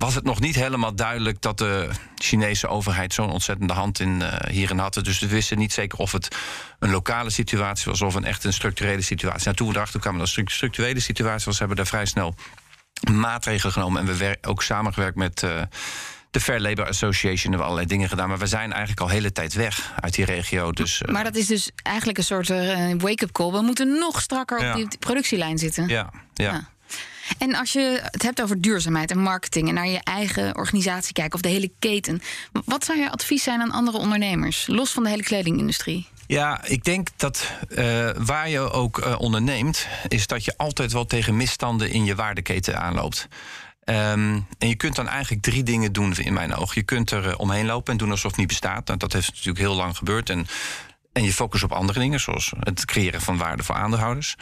was 0.00 0.14
het 0.14 0.24
nog 0.24 0.40
niet 0.40 0.54
helemaal 0.54 0.94
duidelijk 0.94 1.42
dat 1.42 1.58
de 1.58 1.88
Chinese 2.14 2.68
overheid 2.68 3.14
zo'n 3.14 3.30
ontzettende 3.30 3.72
hand 3.72 4.00
in, 4.00 4.20
uh, 4.20 4.32
hierin 4.48 4.78
had. 4.78 4.94
Dus 4.94 5.18
we 5.18 5.26
wisten 5.26 5.58
niet 5.58 5.72
zeker 5.72 5.98
of 5.98 6.12
het 6.12 6.36
een 6.78 6.90
lokale 6.90 7.30
situatie 7.30 7.90
was 7.90 8.00
of 8.00 8.14
een 8.14 8.24
echt 8.24 8.44
een 8.44 8.52
structurele 8.52 9.02
situatie. 9.02 9.44
Nou, 9.44 9.56
toen 9.56 9.68
we 9.68 9.74
erachter 9.74 10.00
kwamen 10.00 10.18
dat 10.18 10.28
het 10.28 10.38
een 10.38 10.48
structurele 10.48 11.00
situatie 11.00 11.44
was, 11.44 11.58
hebben 11.58 11.76
we 11.76 11.82
daar 11.82 11.92
vrij 11.92 12.06
snel 12.06 12.34
maatregelen 13.12 13.72
genomen. 13.72 14.08
En 14.08 14.16
we 14.16 14.38
ook 14.42 14.62
samengewerkt 14.62 15.16
met. 15.16 15.42
Uh, 15.42 15.62
de 16.30 16.40
Fair 16.40 16.60
Labor 16.60 16.86
Association 16.86 17.48
hebben 17.48 17.62
allerlei 17.62 17.86
dingen 17.86 18.08
gedaan. 18.08 18.28
Maar 18.28 18.38
we 18.38 18.46
zijn 18.46 18.70
eigenlijk 18.70 19.00
al 19.00 19.06
de 19.06 19.12
hele 19.12 19.32
tijd 19.32 19.54
weg 19.54 19.92
uit 20.00 20.14
die 20.14 20.24
regio. 20.24 20.72
Dus, 20.72 21.02
uh... 21.02 21.12
Maar 21.12 21.24
dat 21.24 21.36
is 21.36 21.46
dus 21.46 21.70
eigenlijk 21.82 22.18
een 22.18 22.24
soort 22.24 22.48
uh, 22.48 22.92
wake-up 22.98 23.32
call. 23.32 23.50
We 23.50 23.60
moeten 23.60 23.98
nog 23.98 24.20
strakker 24.20 24.62
ja. 24.62 24.70
op 24.70 24.76
die 24.76 24.98
productielijn 24.98 25.58
zitten. 25.58 25.88
Ja, 25.88 26.10
ja. 26.34 26.52
ja. 26.52 26.68
En 27.38 27.54
als 27.54 27.72
je 27.72 28.00
het 28.02 28.22
hebt 28.22 28.42
over 28.42 28.60
duurzaamheid 28.60 29.10
en 29.10 29.18
marketing 29.18 29.68
en 29.68 29.74
naar 29.74 29.88
je 29.88 30.00
eigen 30.02 30.56
organisatie 30.56 31.12
kijkt 31.12 31.34
of 31.34 31.40
de 31.40 31.48
hele 31.48 31.70
keten, 31.78 32.22
wat 32.64 32.84
zou 32.84 32.98
je 32.98 33.10
advies 33.10 33.42
zijn 33.42 33.60
aan 33.60 33.70
andere 33.70 33.98
ondernemers, 33.98 34.66
los 34.66 34.90
van 34.90 35.02
de 35.02 35.08
hele 35.08 35.22
kledingindustrie? 35.22 36.08
Ja, 36.30 36.64
ik 36.64 36.84
denk 36.84 37.08
dat 37.16 37.52
uh, 37.68 38.10
waar 38.16 38.48
je 38.48 38.70
ook 38.70 38.98
uh, 38.98 39.14
onderneemt, 39.18 39.86
is 40.08 40.26
dat 40.26 40.44
je 40.44 40.56
altijd 40.56 40.92
wel 40.92 41.04
tegen 41.04 41.36
misstanden 41.36 41.90
in 41.90 42.04
je 42.04 42.14
waardeketen 42.14 42.80
aanloopt. 42.80 43.28
Um, 43.84 44.46
en 44.58 44.68
je 44.68 44.74
kunt 44.74 44.96
dan 44.96 45.08
eigenlijk 45.08 45.42
drie 45.42 45.62
dingen 45.62 45.92
doen 45.92 46.16
in 46.16 46.32
mijn 46.32 46.54
oog. 46.54 46.74
Je 46.74 46.82
kunt 46.82 47.10
er 47.10 47.26
uh, 47.26 47.34
omheen 47.36 47.66
lopen 47.66 47.92
en 47.92 47.98
doen 47.98 48.10
alsof 48.10 48.30
het 48.30 48.40
niet 48.40 48.48
bestaat. 48.48 48.86
Nou, 48.86 48.98
dat 48.98 49.12
heeft 49.12 49.28
natuurlijk 49.28 49.58
heel 49.58 49.74
lang 49.74 49.96
gebeurd. 49.96 50.30
En, 50.30 50.46
en 51.12 51.24
je 51.24 51.32
focus 51.32 51.62
op 51.62 51.72
andere 51.72 51.98
dingen, 51.98 52.20
zoals 52.20 52.52
het 52.60 52.84
creëren 52.84 53.20
van 53.20 53.36
waarde 53.36 53.62
voor 53.62 53.74
aandeelhouders. 53.74 54.36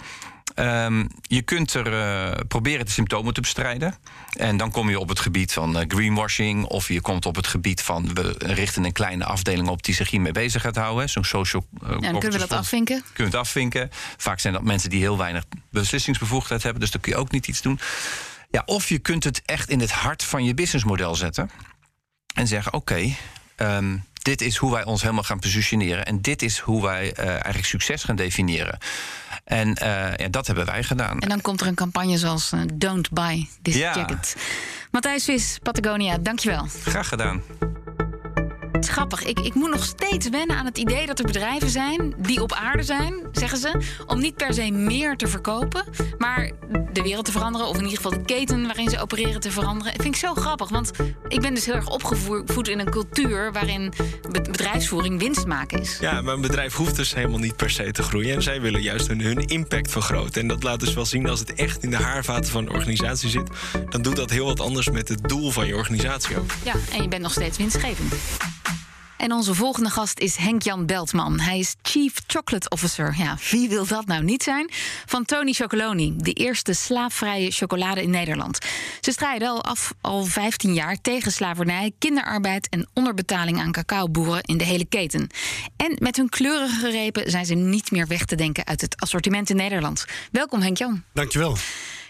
Um, 0.59 1.09
je 1.23 1.43
kunt 1.43 1.75
er 1.75 1.93
uh, 1.93 2.31
proberen 2.49 2.85
de 2.85 2.91
symptomen 2.91 3.35
te 3.35 3.41
bestrijden. 3.41 3.95
En 4.33 4.57
dan 4.57 4.71
kom 4.71 4.91
je 4.91 4.99
op 4.99 5.09
het 5.09 5.21
gebied 5.21 5.53
van 5.53 5.77
uh, 5.77 5.83
greenwashing. 5.89 6.65
Of 6.65 6.89
je 6.89 7.01
komt 7.01 7.27
op 7.27 7.37
het 7.37 7.47
gebied 7.47 7.83
van 7.83 8.15
we 8.15 8.35
richten 8.39 8.85
een 8.85 8.93
kleine 8.93 9.25
afdeling 9.25 9.69
op 9.69 9.83
die 9.83 9.95
zich 9.95 10.11
hiermee 10.11 10.33
bezig 10.33 10.63
gaat 10.63 10.77
houden. 10.77 11.09
Zo'n 11.09 11.25
social. 11.25 11.67
Uh, 11.83 11.89
ja, 11.89 11.99
dan 11.99 12.21
kunnen 12.21 12.41
we 12.41 12.47
dat 12.47 12.59
afvinken. 12.59 13.03
Kun 13.13 13.25
je 13.25 13.31
het 13.31 13.41
afvinken. 13.41 13.91
Vaak 14.17 14.41
zijn 14.41 14.53
dat 14.53 14.63
mensen 14.63 14.91
die 14.91 15.01
heel 15.01 15.19
weinig 15.19 15.45
beslissingsbevoegdheid 15.71 16.63
hebben. 16.63 16.81
Dus 16.81 16.91
dan 16.91 17.01
kun 17.01 17.13
je 17.13 17.19
ook 17.19 17.31
niet 17.31 17.47
iets 17.47 17.63
doen. 17.63 17.81
Ja, 18.51 18.63
of 18.67 18.89
je 18.89 18.99
kunt 18.99 19.25
het 19.25 19.43
echt 19.45 19.71
in 19.71 19.81
het 19.81 19.93
hart 19.93 20.25
van 20.25 20.45
je 20.45 20.55
businessmodel 20.55 21.15
zetten. 21.15 21.51
En 22.35 22.47
zeggen: 22.47 22.73
oké. 22.73 22.93
Okay, 23.57 23.77
um, 23.77 24.07
dit 24.23 24.41
is 24.41 24.57
hoe 24.57 24.73
wij 24.73 24.85
ons 24.85 25.03
helemaal 25.03 25.23
gaan 25.23 25.39
positioneren. 25.39 26.05
En 26.05 26.23
dit 26.23 26.43
is 26.43 26.59
hoe 26.59 26.83
wij 26.83 27.05
uh, 27.19 27.29
eigenlijk 27.29 27.65
succes 27.65 28.05
gaan 28.05 28.17
definiëren. 28.17 28.79
En 29.49 29.69
uh, 29.69 30.15
ja, 30.17 30.29
dat 30.31 30.47
hebben 30.47 30.67
wij 30.67 30.83
gedaan. 30.83 31.19
En 31.19 31.29
dan 31.29 31.41
komt 31.41 31.61
er 31.61 31.67
een 31.67 31.75
campagne 31.75 32.19
zoals 32.19 32.53
uh, 32.53 32.61
Don't 32.75 33.11
Buy 33.11 33.49
This 33.63 33.75
ja. 33.75 33.97
Jacket. 33.97 34.37
Matthijs 34.91 35.25
Vis, 35.25 35.59
Patagonia, 35.63 36.19
dankjewel. 36.19 36.67
Graag 36.85 37.09
gedaan. 37.09 37.43
Het 38.79 38.87
is 38.87 38.93
grappig. 38.93 39.25
Ik, 39.25 39.41
ik 39.41 39.55
moet 39.55 39.71
nog 39.71 39.85
steeds 39.85 40.29
wennen 40.29 40.57
aan 40.57 40.65
het 40.65 40.79
idee 40.79 41.07
dat 41.07 41.19
er 41.19 41.25
bedrijven 41.25 41.69
zijn 41.71 42.15
die 42.19 42.43
op 42.43 42.53
aarde 42.53 42.83
zijn, 42.83 43.15
zeggen 43.33 43.59
ze, 43.59 43.81
om 44.07 44.19
niet 44.19 44.35
per 44.35 44.55
se 44.55 44.71
meer 44.71 45.17
te 45.17 45.27
verkopen, 45.27 45.85
maar 46.19 46.51
de 46.93 47.03
wereld 47.03 47.25
te 47.25 47.33
veranderen, 47.33 47.67
of 47.67 47.77
in 47.77 47.83
ieder 47.83 47.97
geval 47.97 48.19
de 48.19 48.25
keten 48.25 48.67
waarin 48.67 48.91
ze 48.91 49.01
opereren 49.01 49.41
te 49.41 49.51
veranderen. 49.51 49.93
Dat 49.93 50.03
vind 50.03 50.15
ik 50.15 50.21
zo 50.21 50.35
grappig, 50.35 50.69
want 50.69 50.91
ik 51.29 51.41
ben 51.41 51.55
dus 51.55 51.65
heel 51.65 51.75
erg 51.75 51.89
opgevoed 51.89 52.69
in 52.69 52.79
een 52.79 52.91
cultuur 52.91 53.53
waarin 53.53 53.93
bedrijfsvoering 54.31 55.21
winst 55.21 55.47
maken 55.47 55.81
is. 55.81 55.99
Ja, 56.01 56.23
maar 56.23 56.35
een 56.35 56.41
bedrijf 56.41 56.75
hoeft 56.75 56.97
dus 56.97 57.15
helemaal 57.15 57.39
niet 57.39 57.57
per 57.57 57.71
se 57.71 57.93
te 57.93 58.03
groeien. 58.03 58.35
En 58.35 58.43
zij 58.43 58.61
willen 58.61 58.83
juist 58.83 59.07
hun, 59.07 59.21
hun 59.21 59.47
impact 59.47 59.91
vergroten. 59.91 60.43
En 60.43 60.49
dat 60.49 60.63
laat 60.63 60.81
dus 60.81 60.95
wel 60.95 61.07
zien 61.07 61.29
als 61.29 61.41
het 61.41 61.55
echt 61.55 61.83
in 61.83 61.91
de 61.91 61.97
haarvaten 61.97 62.53
van 62.53 62.67
een 62.67 62.73
organisatie 62.73 63.29
zit, 63.29 63.49
dan 63.89 64.03
doet 64.03 64.17
dat 64.17 64.31
heel 64.31 64.47
wat 64.47 64.61
anders 64.61 64.91
met 64.91 65.09
het 65.09 65.29
doel 65.29 65.51
van 65.51 65.67
je 65.67 65.77
organisatie 65.77 66.39
ook. 66.39 66.51
Ja, 66.65 66.75
en 66.93 67.03
je 67.03 67.09
bent 67.09 67.23
nog 67.23 67.33
steeds 67.33 67.59
winstgevend. 67.59 68.15
En 69.19 69.33
onze 69.33 69.55
volgende 69.55 69.91
gast 69.91 70.19
is 70.19 70.37
Henk-Jan 70.37 70.87
Beltman. 70.87 71.41
Hij 71.41 71.59
is 71.59 71.75
Chief 71.83 72.15
Chocolate 72.27 72.69
Officer. 72.69 73.15
Ja, 73.17 73.37
wie 73.51 73.69
wil 73.69 73.87
dat 73.87 74.07
nou 74.07 74.25
niet 74.25 74.43
zijn? 74.43 74.71
Van 75.07 75.25
Tony 75.25 75.53
Chocoloni, 75.53 76.15
de 76.17 76.33
eerste 76.33 76.73
slaafvrije 76.73 77.51
chocolade 77.51 78.03
in 78.03 78.11
Nederland. 78.11 78.59
Ze 79.01 79.13
strijden 79.13 79.49
al 79.49 79.65
af 79.65 79.93
al 80.01 80.25
15 80.25 80.75
jaar 80.75 81.01
tegen 81.01 81.33
slavernij, 81.33 81.93
kinderarbeid 81.99 82.69
en 82.69 82.89
onderbetaling 82.95 83.59
aan 83.59 83.73
cacaoboeren 83.73 84.43
in 84.43 84.59
de 84.59 84.65
hele 84.65 84.87
keten. 84.87 85.29
En 85.77 85.97
met 85.99 86.17
hun 86.17 86.29
kleurige 86.29 86.91
repen 86.91 87.31
zijn 87.31 87.47
ze 87.47 87.55
niet 87.55 87.91
meer 87.91 88.07
weg 88.07 88.25
te 88.25 88.37
denken 88.37 88.67
uit 88.67 88.81
het 88.81 89.01
assortiment 89.01 89.51
in 89.51 89.57
Nederland. 89.57 90.05
Welkom 90.31 90.61
Henk-Jan. 90.61 91.03
Dankjewel. 91.13 91.57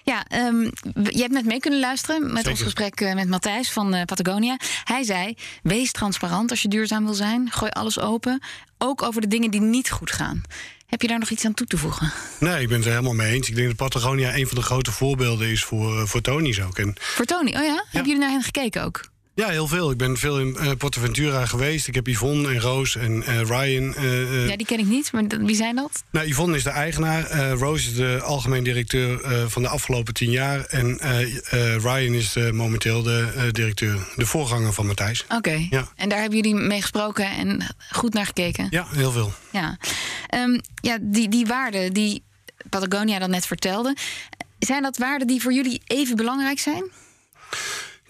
Ja, 0.09 0.47
um, 0.47 0.63
je 0.93 1.21
hebt 1.21 1.33
net 1.33 1.45
mee 1.45 1.59
kunnen 1.59 1.81
luisteren 1.81 2.23
met 2.23 2.37
Zeker. 2.37 2.51
ons 2.51 2.63
gesprek 2.63 3.01
uh, 3.01 3.15
met 3.15 3.29
Matthijs 3.29 3.71
van 3.71 3.95
uh, 3.95 4.03
Patagonia. 4.03 4.57
Hij 4.85 5.03
zei: 5.03 5.37
wees 5.63 5.93
transparant 5.93 6.51
als 6.51 6.63
je 6.63 6.69
duurzaam 6.69 7.05
wil 7.05 7.15
zijn. 7.15 7.51
Gooi 7.51 7.71
alles 7.71 8.01
open. 8.01 8.43
Ook 8.79 9.03
over 9.03 9.21
de 9.21 9.27
dingen 9.27 9.51
die 9.51 9.61
niet 9.61 9.91
goed 9.91 10.11
gaan. 10.11 10.43
Heb 10.87 11.03
je 11.03 11.09
daar 11.09 11.19
nog 11.19 11.31
iets 11.31 11.45
aan 11.45 11.55
toe 11.55 11.67
te 11.67 11.79
voegen? 11.79 12.13
Nee, 12.41 12.61
ik 12.61 12.69
ben 12.69 12.77
het 12.77 12.87
er 12.87 12.91
helemaal 12.91 13.15
mee 13.15 13.33
eens. 13.33 13.49
Ik 13.49 13.55
denk 13.55 13.67
dat 13.67 13.77
Patagonia 13.77 14.37
een 14.37 14.47
van 14.47 14.57
de 14.57 14.63
grote 14.63 14.93
voorbeelden 14.93 15.49
is 15.49 15.65
voor, 15.65 16.01
uh, 16.01 16.05
voor 16.05 16.21
Tony's 16.21 16.61
ook. 16.61 16.79
En... 16.79 16.95
Voor 16.99 17.25
Tony, 17.25 17.49
oh 17.49 17.55
ja? 17.55 17.63
ja? 17.63 17.85
Hebben 17.91 18.11
jullie 18.11 18.19
naar 18.19 18.31
hen 18.31 18.43
gekeken 18.43 18.85
ook? 18.85 19.09
Ja, 19.39 19.49
heel 19.49 19.69
veel. 19.69 19.91
Ik 19.91 19.97
ben 19.97 20.17
veel 20.17 20.41
in 20.41 20.57
uh, 20.61 20.71
Portaventura 20.79 21.47
geweest. 21.47 21.89
Ik 21.89 21.95
heb 21.95 22.07
Yvonne 22.07 22.49
en 22.49 22.61
Roos 22.61 22.97
en 22.97 23.17
uh, 23.17 23.41
Ryan. 23.41 23.95
Uh, 23.99 24.49
ja, 24.49 24.57
die 24.57 24.67
ken 24.67 24.79
ik 24.79 24.87
niet, 24.87 25.13
maar 25.13 25.25
wie 25.27 25.57
zijn 25.57 25.77
dat? 25.77 26.03
Nou, 26.11 26.27
Yvonne 26.27 26.57
is 26.57 26.63
de 26.63 26.71
eigenaar. 26.71 27.51
Roos 27.51 27.87
is 27.87 27.95
de 27.95 28.21
algemeen 28.23 28.65
directeur 28.65 29.21
van 29.51 29.63
de 29.63 29.69
afgelopen 29.69 30.15
tien 30.15 30.31
jaar. 30.31 30.65
En 30.65 30.99
Ryan 31.81 32.15
is 32.15 32.37
momenteel 32.53 33.03
de 33.03 33.49
directeur, 33.53 33.99
de 34.17 34.27
voorganger 34.27 34.73
van 34.73 34.87
Matthijs. 34.87 35.23
Oké. 35.25 35.35
Okay. 35.35 35.67
Ja. 35.71 35.89
En 35.97 36.09
daar 36.09 36.21
hebben 36.21 36.39
jullie 36.39 36.55
mee 36.55 36.81
gesproken 36.81 37.31
en 37.31 37.77
goed 37.91 38.15
naar 38.15 38.27
gekeken? 38.27 38.67
Ja, 38.71 38.87
heel 38.91 39.13
veel. 39.13 39.33
Ja, 39.53 39.77
um, 40.35 40.61
ja 40.81 40.99
die, 41.01 41.29
die 41.29 41.47
waarden 41.47 41.93
die 41.93 42.23
Patagonia 42.69 43.19
dan 43.19 43.31
net 43.31 43.47
vertelde... 43.47 43.97
zijn 44.59 44.83
dat 44.83 44.97
waarden 44.97 45.27
die 45.27 45.43
voor 45.43 45.53
jullie 45.53 45.81
even 45.87 46.17
belangrijk 46.17 46.59
zijn? 46.59 46.85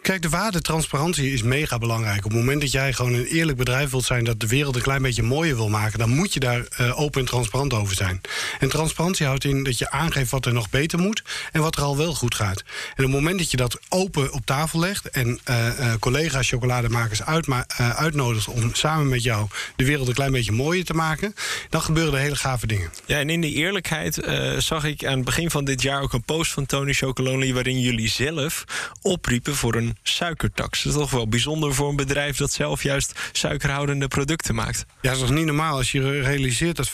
Kijk, 0.08 0.22
de 0.22 0.28
waarde 0.28 0.60
transparantie 0.60 1.32
is 1.32 1.42
mega 1.42 1.78
belangrijk. 1.78 2.24
Op 2.24 2.30
het 2.30 2.40
moment 2.40 2.60
dat 2.60 2.72
jij 2.72 2.92
gewoon 2.92 3.14
een 3.14 3.24
eerlijk 3.24 3.58
bedrijf 3.58 3.90
wilt 3.90 4.04
zijn... 4.04 4.24
dat 4.24 4.40
de 4.40 4.46
wereld 4.46 4.76
een 4.76 4.82
klein 4.82 5.02
beetje 5.02 5.22
mooier 5.22 5.56
wil 5.56 5.68
maken... 5.68 5.98
dan 5.98 6.10
moet 6.10 6.32
je 6.32 6.40
daar 6.40 6.66
uh, 6.80 7.00
open 7.00 7.20
en 7.20 7.26
transparant 7.26 7.72
over 7.72 7.94
zijn. 7.94 8.20
En 8.58 8.68
transparantie 8.68 9.26
houdt 9.26 9.44
in 9.44 9.62
dat 9.62 9.78
je 9.78 9.90
aangeeft 9.90 10.30
wat 10.30 10.46
er 10.46 10.52
nog 10.52 10.70
beter 10.70 10.98
moet... 10.98 11.22
en 11.52 11.60
wat 11.60 11.76
er 11.76 11.82
al 11.82 11.96
wel 11.96 12.14
goed 12.14 12.34
gaat. 12.34 12.58
En 12.58 12.64
op 12.90 12.96
het 12.96 13.08
moment 13.08 13.38
dat 13.38 13.50
je 13.50 13.56
dat 13.56 13.78
open 13.88 14.32
op 14.32 14.46
tafel 14.46 14.78
legt... 14.78 15.10
en 15.10 15.38
uh, 15.50 15.94
collega's 15.98 16.48
chocolademakers 16.48 17.22
uitma 17.22 17.66
uitnodigt 17.76 18.48
om 18.48 18.74
samen 18.74 19.08
met 19.08 19.22
jou... 19.22 19.48
de 19.76 19.84
wereld 19.84 20.08
een 20.08 20.14
klein 20.14 20.32
beetje 20.32 20.52
mooier 20.52 20.84
te 20.84 20.94
maken... 20.94 21.34
dan 21.68 21.82
gebeuren 21.82 22.14
er 22.14 22.20
hele 22.20 22.36
gave 22.36 22.66
dingen. 22.66 22.90
Ja, 23.06 23.18
en 23.18 23.30
in 23.30 23.40
die 23.40 23.54
eerlijkheid 23.54 24.14
zag 24.58 24.84
ik 24.84 25.04
aan 25.04 25.16
het 25.16 25.24
begin 25.24 25.50
van 25.50 25.64
dit 25.64 25.82
jaar... 25.82 26.02
ook 26.02 26.12
een 26.12 26.22
post 26.22 26.52
van 26.52 26.66
Tony 26.66 26.92
Chocolonely... 26.92 27.52
waarin 27.52 27.80
jullie 27.80 28.08
zelf 28.08 28.64
opriepen 29.02 29.54
voor 29.54 29.74
een 29.74 29.96
suikertax. 30.02 30.82
Dat 30.82 30.92
is 30.92 30.98
toch 30.98 31.10
wel 31.10 31.28
bijzonder 31.28 31.74
voor 31.74 31.88
een 31.88 31.96
bedrijf 31.96 32.36
dat 32.36 32.52
zelf 32.52 32.82
juist 32.82 33.12
suikerhoudende 33.32 34.08
producten 34.08 34.54
maakt. 34.54 34.86
Ja, 35.00 35.12
dat 35.12 35.22
is 35.22 35.30
niet 35.30 35.44
normaal 35.44 35.76
als 35.76 35.92
je 35.92 36.20
realiseert 36.20 36.76
dat 36.76 36.88
50% 36.88 36.92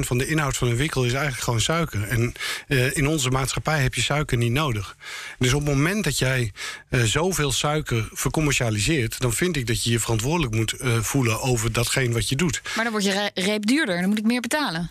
van 0.00 0.18
de 0.18 0.26
inhoud 0.26 0.56
van 0.56 0.68
een 0.68 0.76
winkel 0.76 1.04
is 1.04 1.12
eigenlijk 1.12 1.42
gewoon 1.42 1.60
suiker. 1.60 2.02
En 2.02 2.32
uh, 2.68 2.96
in 2.96 3.06
onze 3.06 3.30
maatschappij 3.30 3.82
heb 3.82 3.94
je 3.94 4.02
suiker 4.02 4.36
niet 4.36 4.52
nodig. 4.52 4.96
Dus 5.38 5.52
op 5.52 5.66
het 5.66 5.74
moment 5.74 6.04
dat 6.04 6.18
jij 6.18 6.52
uh, 6.88 7.02
zoveel 7.02 7.52
suiker 7.52 8.08
vercommercialiseert, 8.12 9.20
dan 9.20 9.32
vind 9.32 9.56
ik 9.56 9.66
dat 9.66 9.84
je 9.84 9.90
je 9.90 10.00
verantwoordelijk 10.00 10.54
moet 10.54 10.74
uh, 10.80 10.98
voelen 10.98 11.40
over 11.40 11.72
datgene 11.72 12.12
wat 12.12 12.28
je 12.28 12.36
doet. 12.36 12.60
Maar 12.74 12.84
dan 12.84 12.92
wordt 12.92 13.06
je 13.06 13.30
reep 13.34 13.66
duurder, 13.66 14.00
dan 14.00 14.08
moet 14.08 14.18
ik 14.18 14.24
meer 14.24 14.40
betalen. 14.40 14.90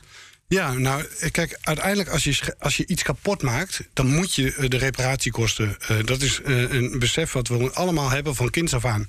Ja, 0.55 0.73
nou, 0.73 1.03
kijk, 1.31 1.57
uiteindelijk 1.61 2.09
als 2.09 2.23
je, 2.23 2.55
als 2.59 2.77
je 2.77 2.87
iets 2.87 3.03
kapot 3.03 3.41
maakt, 3.41 3.81
dan 3.93 4.07
moet 4.07 4.35
je 4.35 4.53
eh, 4.53 4.69
de 4.69 4.77
reparatiekosten. 4.77 5.77
Uh, 5.91 5.97
dat 6.05 6.21
is 6.21 6.41
uh, 6.45 6.71
een 6.71 6.99
besef 6.99 7.31
wat 7.31 7.47
we 7.47 7.71
allemaal 7.73 8.09
hebben 8.09 8.35
van 8.35 8.49
kinds 8.49 8.73
af 8.73 8.85
aan. 8.85 9.05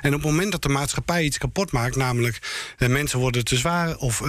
En 0.00 0.14
op 0.14 0.22
het 0.22 0.30
moment 0.30 0.52
dat 0.52 0.62
de 0.62 0.68
maatschappij 0.68 1.24
iets 1.24 1.38
kapot 1.38 1.72
maakt, 1.72 1.96
namelijk 1.96 2.38
uh, 2.78 2.88
mensen 2.88 3.18
worden 3.18 3.44
te 3.44 3.56
zwaar 3.56 3.96
of 3.96 4.22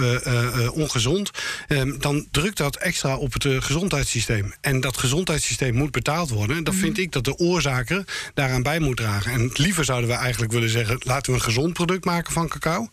ongezond, 0.72 1.30
ehm, 1.68 1.98
dan 1.98 2.26
drukt 2.30 2.56
dat 2.56 2.76
extra 2.76 3.16
op 3.16 3.32
het 3.32 3.46
gezondheidssysteem. 3.64 4.54
En 4.60 4.80
dat 4.80 4.96
gezondheidssysteem 4.96 5.74
moet 5.74 5.90
betaald 5.90 6.30
worden. 6.30 6.64
Dan 6.64 6.74
vind 6.74 6.98
ik 6.98 7.12
dat 7.12 7.24
de 7.24 7.36
oorzaker 7.36 8.04
daaraan 8.34 8.62
bij 8.62 8.78
moet 8.78 8.96
dragen. 8.96 9.32
En 9.32 9.50
liever 9.54 9.84
zouden 9.84 10.10
we 10.10 10.16
eigenlijk 10.16 10.52
willen 10.52 10.70
zeggen: 10.70 11.00
laten 11.02 11.32
we 11.32 11.38
een 11.38 11.44
gezond 11.44 11.72
product 11.72 12.04
maken 12.04 12.32
van 12.32 12.48
cacao. 12.48 12.88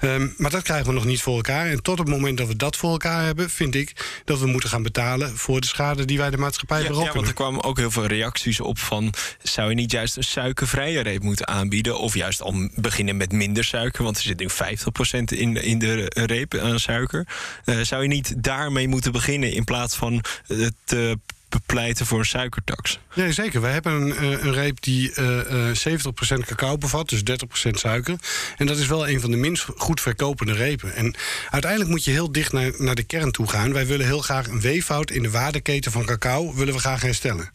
Um, 0.00 0.34
maar 0.36 0.50
dat 0.50 0.62
krijgen 0.62 0.86
we 0.86 0.92
nog 0.92 1.04
niet 1.04 1.22
voor 1.22 1.36
elkaar. 1.36 1.66
En 1.66 1.82
tot 1.82 1.98
het 1.98 2.08
moment 2.08 2.38
dat 2.38 2.46
we 2.46 2.56
dat 2.56 2.76
voor 2.76 2.90
elkaar 2.90 3.04
hebben, 3.10 3.50
vind 3.50 3.74
ik 3.74 4.20
dat 4.24 4.38
we 4.38 4.46
moeten 4.46 4.70
gaan 4.70 4.82
betalen 4.82 5.36
voor 5.36 5.60
de 5.60 5.66
schade 5.66 6.04
die 6.04 6.18
wij 6.18 6.30
de 6.30 6.36
maatschappij 6.36 6.82
ja, 6.82 6.86
berokkenen. 6.86 7.12
Ja, 7.12 7.18
want 7.18 7.28
er 7.28 7.34
kwamen 7.34 7.64
ook 7.64 7.76
heel 7.76 7.90
veel 7.90 8.06
reacties 8.06 8.60
op 8.60 8.78
van 8.78 9.14
zou 9.42 9.68
je 9.68 9.74
niet 9.74 9.90
juist 9.90 10.16
een 10.16 10.24
suikervrije 10.24 11.00
reep 11.00 11.22
moeten 11.22 11.48
aanbieden 11.48 11.98
of 11.98 12.14
juist 12.14 12.42
al 12.42 12.68
beginnen 12.74 13.16
met 13.16 13.32
minder 13.32 13.64
suiker, 13.64 14.04
want 14.04 14.16
er 14.16 14.22
zit 14.22 14.38
nu 14.38 14.48
50% 14.50 15.38
in, 15.38 15.62
in 15.62 15.78
de 15.78 16.10
reep 16.14 16.54
aan 16.54 16.80
suiker. 16.80 17.26
Uh, 17.64 17.80
zou 17.80 18.02
je 18.02 18.08
niet 18.08 18.34
daarmee 18.42 18.88
moeten 18.88 19.12
beginnen 19.12 19.52
in 19.52 19.64
plaats 19.64 19.96
van 19.96 20.24
het 20.46 20.92
uh, 20.94 21.12
bepleiten 21.48 22.06
voor 22.06 22.18
een 22.18 22.24
suikertax. 22.24 22.98
Nee, 23.14 23.32
zeker. 23.32 23.60
We 23.60 23.66
hebben 23.66 23.92
een, 23.92 24.16
eh, 24.16 24.44
een 24.44 24.52
reep 24.52 24.82
die 24.82 25.12
uh, 25.18 25.70
70% 25.74 26.44
cacao 26.44 26.78
bevat, 26.78 27.08
dus 27.08 27.20
30% 27.20 27.70
suiker. 27.70 28.16
En 28.56 28.66
dat 28.66 28.78
is 28.78 28.86
wel 28.86 29.08
een 29.08 29.20
van 29.20 29.30
de 29.30 29.36
minst 29.36 29.66
goed 29.76 30.00
verkopende 30.00 30.52
repen. 30.52 30.94
En 30.94 31.14
uiteindelijk 31.50 31.90
moet 31.90 32.04
je 32.04 32.10
heel 32.10 32.32
dicht 32.32 32.52
naar, 32.52 32.72
naar 32.78 32.94
de 32.94 33.02
kern 33.02 33.30
toe 33.30 33.48
gaan. 33.48 33.72
Wij 33.72 33.86
willen 33.86 34.06
heel 34.06 34.20
graag 34.20 34.46
een 34.46 34.60
weeffout 34.60 35.10
in 35.10 35.22
de 35.22 35.30
waardeketen 35.30 35.92
van 35.92 36.04
cacao 36.04 36.54
willen 36.54 36.74
we 36.74 36.80
graag 36.80 37.02
herstellen. 37.02 37.50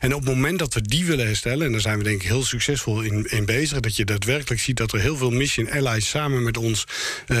En 0.00 0.14
op 0.14 0.20
het 0.20 0.34
moment 0.34 0.58
dat 0.58 0.74
we 0.74 0.82
die 0.82 1.04
willen 1.04 1.26
herstellen, 1.26 1.66
en 1.66 1.72
daar 1.72 1.80
zijn 1.80 1.98
we 1.98 2.04
denk 2.04 2.22
ik 2.22 2.28
heel 2.28 2.44
succesvol 2.44 3.00
in, 3.00 3.30
in 3.30 3.44
bezig, 3.44 3.80
dat 3.80 3.96
je 3.96 4.04
daadwerkelijk 4.04 4.60
ziet 4.60 4.76
dat 4.76 4.92
er 4.92 5.00
heel 5.00 5.16
veel 5.16 5.30
Mission 5.30 5.70
Allies 5.70 6.08
samen 6.08 6.42
met 6.42 6.56
ons 6.56 6.86
uh, 7.26 7.38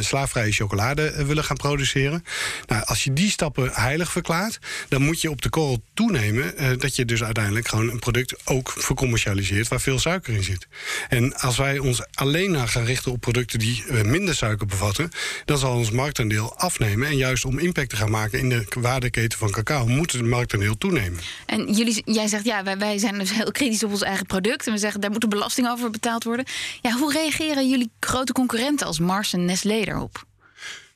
slaafvrije 0.00 0.52
chocolade 0.52 1.24
willen 1.26 1.44
gaan 1.44 1.56
produceren. 1.56 2.24
Nou, 2.66 2.84
als 2.84 3.04
je 3.04 3.12
die 3.12 3.30
stappen 3.30 3.70
heilig 3.72 4.12
verklaart, 4.12 4.58
dan 4.88 5.02
moet 5.02 5.20
je 5.20 5.21
op 5.30 5.42
de 5.42 5.48
korrel 5.48 5.82
toenemen 5.94 6.54
uh, 6.56 6.70
dat 6.78 6.96
je 6.96 7.04
dus 7.04 7.24
uiteindelijk 7.24 7.68
gewoon 7.68 7.90
een 7.90 7.98
product 7.98 8.46
ook 8.46 8.72
vercommercialiseert 8.76 9.68
waar 9.68 9.80
veel 9.80 9.98
suiker 9.98 10.34
in 10.34 10.42
zit. 10.42 10.66
En 11.08 11.36
als 11.36 11.56
wij 11.56 11.78
ons 11.78 12.02
alleen 12.14 12.50
naar 12.50 12.68
gaan 12.68 12.84
richten 12.84 13.12
op 13.12 13.20
producten 13.20 13.58
die 13.58 13.84
uh, 13.86 14.02
minder 14.02 14.34
suiker 14.34 14.66
bevatten, 14.66 15.10
dan 15.44 15.58
zal 15.58 15.76
ons 15.76 15.90
marktaandeel 15.90 16.56
afnemen. 16.56 17.08
En 17.08 17.16
juist 17.16 17.44
om 17.44 17.58
impact 17.58 17.90
te 17.90 17.96
gaan 17.96 18.10
maken 18.10 18.38
in 18.38 18.48
de 18.48 18.66
waardeketen 18.80 19.38
van 19.38 19.50
cacao, 19.50 19.86
moet 19.86 20.12
het 20.12 20.24
marktaandeel 20.24 20.78
toenemen. 20.78 21.20
En 21.46 21.72
jullie, 21.72 22.02
jij 22.04 22.26
zegt 22.26 22.44
ja, 22.44 22.64
wij, 22.64 22.78
wij 22.78 22.98
zijn 22.98 23.18
dus 23.18 23.32
heel 23.32 23.50
kritisch 23.52 23.82
op 23.82 23.90
ons 23.90 24.02
eigen 24.02 24.26
product. 24.26 24.66
En 24.66 24.72
we 24.72 24.78
zeggen 24.78 25.00
daar 25.00 25.10
moet 25.10 25.28
belasting 25.28 25.68
over 25.68 25.90
betaald 25.90 26.24
worden. 26.24 26.44
Ja, 26.80 26.92
hoe 26.92 27.12
reageren 27.12 27.68
jullie 27.68 27.90
grote 28.00 28.32
concurrenten 28.32 28.86
als 28.86 28.98
Mars 28.98 29.32
en 29.32 29.44
Nestlé 29.44 29.74
erop? 29.74 30.24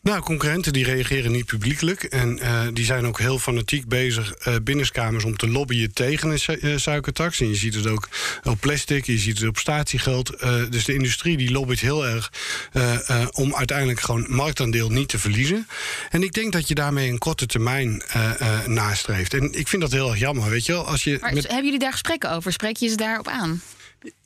Nou, 0.06 0.20
concurrenten 0.20 0.72
die 0.72 0.84
reageren 0.84 1.32
niet 1.32 1.46
publiekelijk. 1.46 2.02
En 2.02 2.38
uh, 2.42 2.60
die 2.72 2.84
zijn 2.84 3.06
ook 3.06 3.18
heel 3.18 3.38
fanatiek 3.38 3.88
bezig 3.88 4.34
uh, 4.48 4.54
binnenskamers 4.62 5.24
om 5.24 5.36
te 5.36 5.48
lobbyen 5.48 5.92
tegen 5.92 6.30
een 6.30 6.38
su 6.38 6.58
uh, 6.60 6.76
suikertax. 6.76 7.40
En 7.40 7.48
je 7.48 7.54
ziet 7.54 7.74
het 7.74 7.86
ook 7.86 8.08
op 8.44 8.60
plastic, 8.60 9.04
je 9.04 9.18
ziet 9.18 9.38
het 9.38 9.48
op 9.48 9.58
statiegeld. 9.58 10.38
dus 10.70 10.84
de 10.84 10.94
industrie 10.94 11.36
die 11.36 11.50
lobbyt 11.50 11.80
heel 11.80 12.06
erg 12.06 12.32
om 13.32 13.54
uiteindelijk 13.54 14.00
gewoon 14.00 14.26
marktaandeel 14.28 14.88
niet 14.88 15.08
te 15.08 15.18
verliezen. 15.18 15.66
En 16.10 16.22
ik 16.22 16.32
denk 16.32 16.52
dat 16.52 16.68
je 16.68 16.74
daarmee 16.74 17.10
een 17.10 17.18
korte 17.18 17.46
termijn 17.46 18.02
nastreeft. 18.66 19.34
En 19.34 19.58
ik 19.58 19.68
vind 19.68 19.82
dat 19.82 19.92
heel 19.92 20.10
erg 20.10 20.18
jammer, 20.18 20.50
weet 20.50 20.66
je 20.66 20.72
wel. 20.72 20.86
Als 20.86 21.04
je 21.04 21.18
maar 21.20 21.34
met... 21.34 21.46
hebben 21.46 21.64
jullie 21.64 21.78
daar 21.78 21.92
gesprekken 21.92 22.30
over? 22.30 22.52
Spreek 22.52 22.76
je 22.76 22.88
ze 22.88 22.96
daarop 22.96 23.28
aan? 23.28 23.62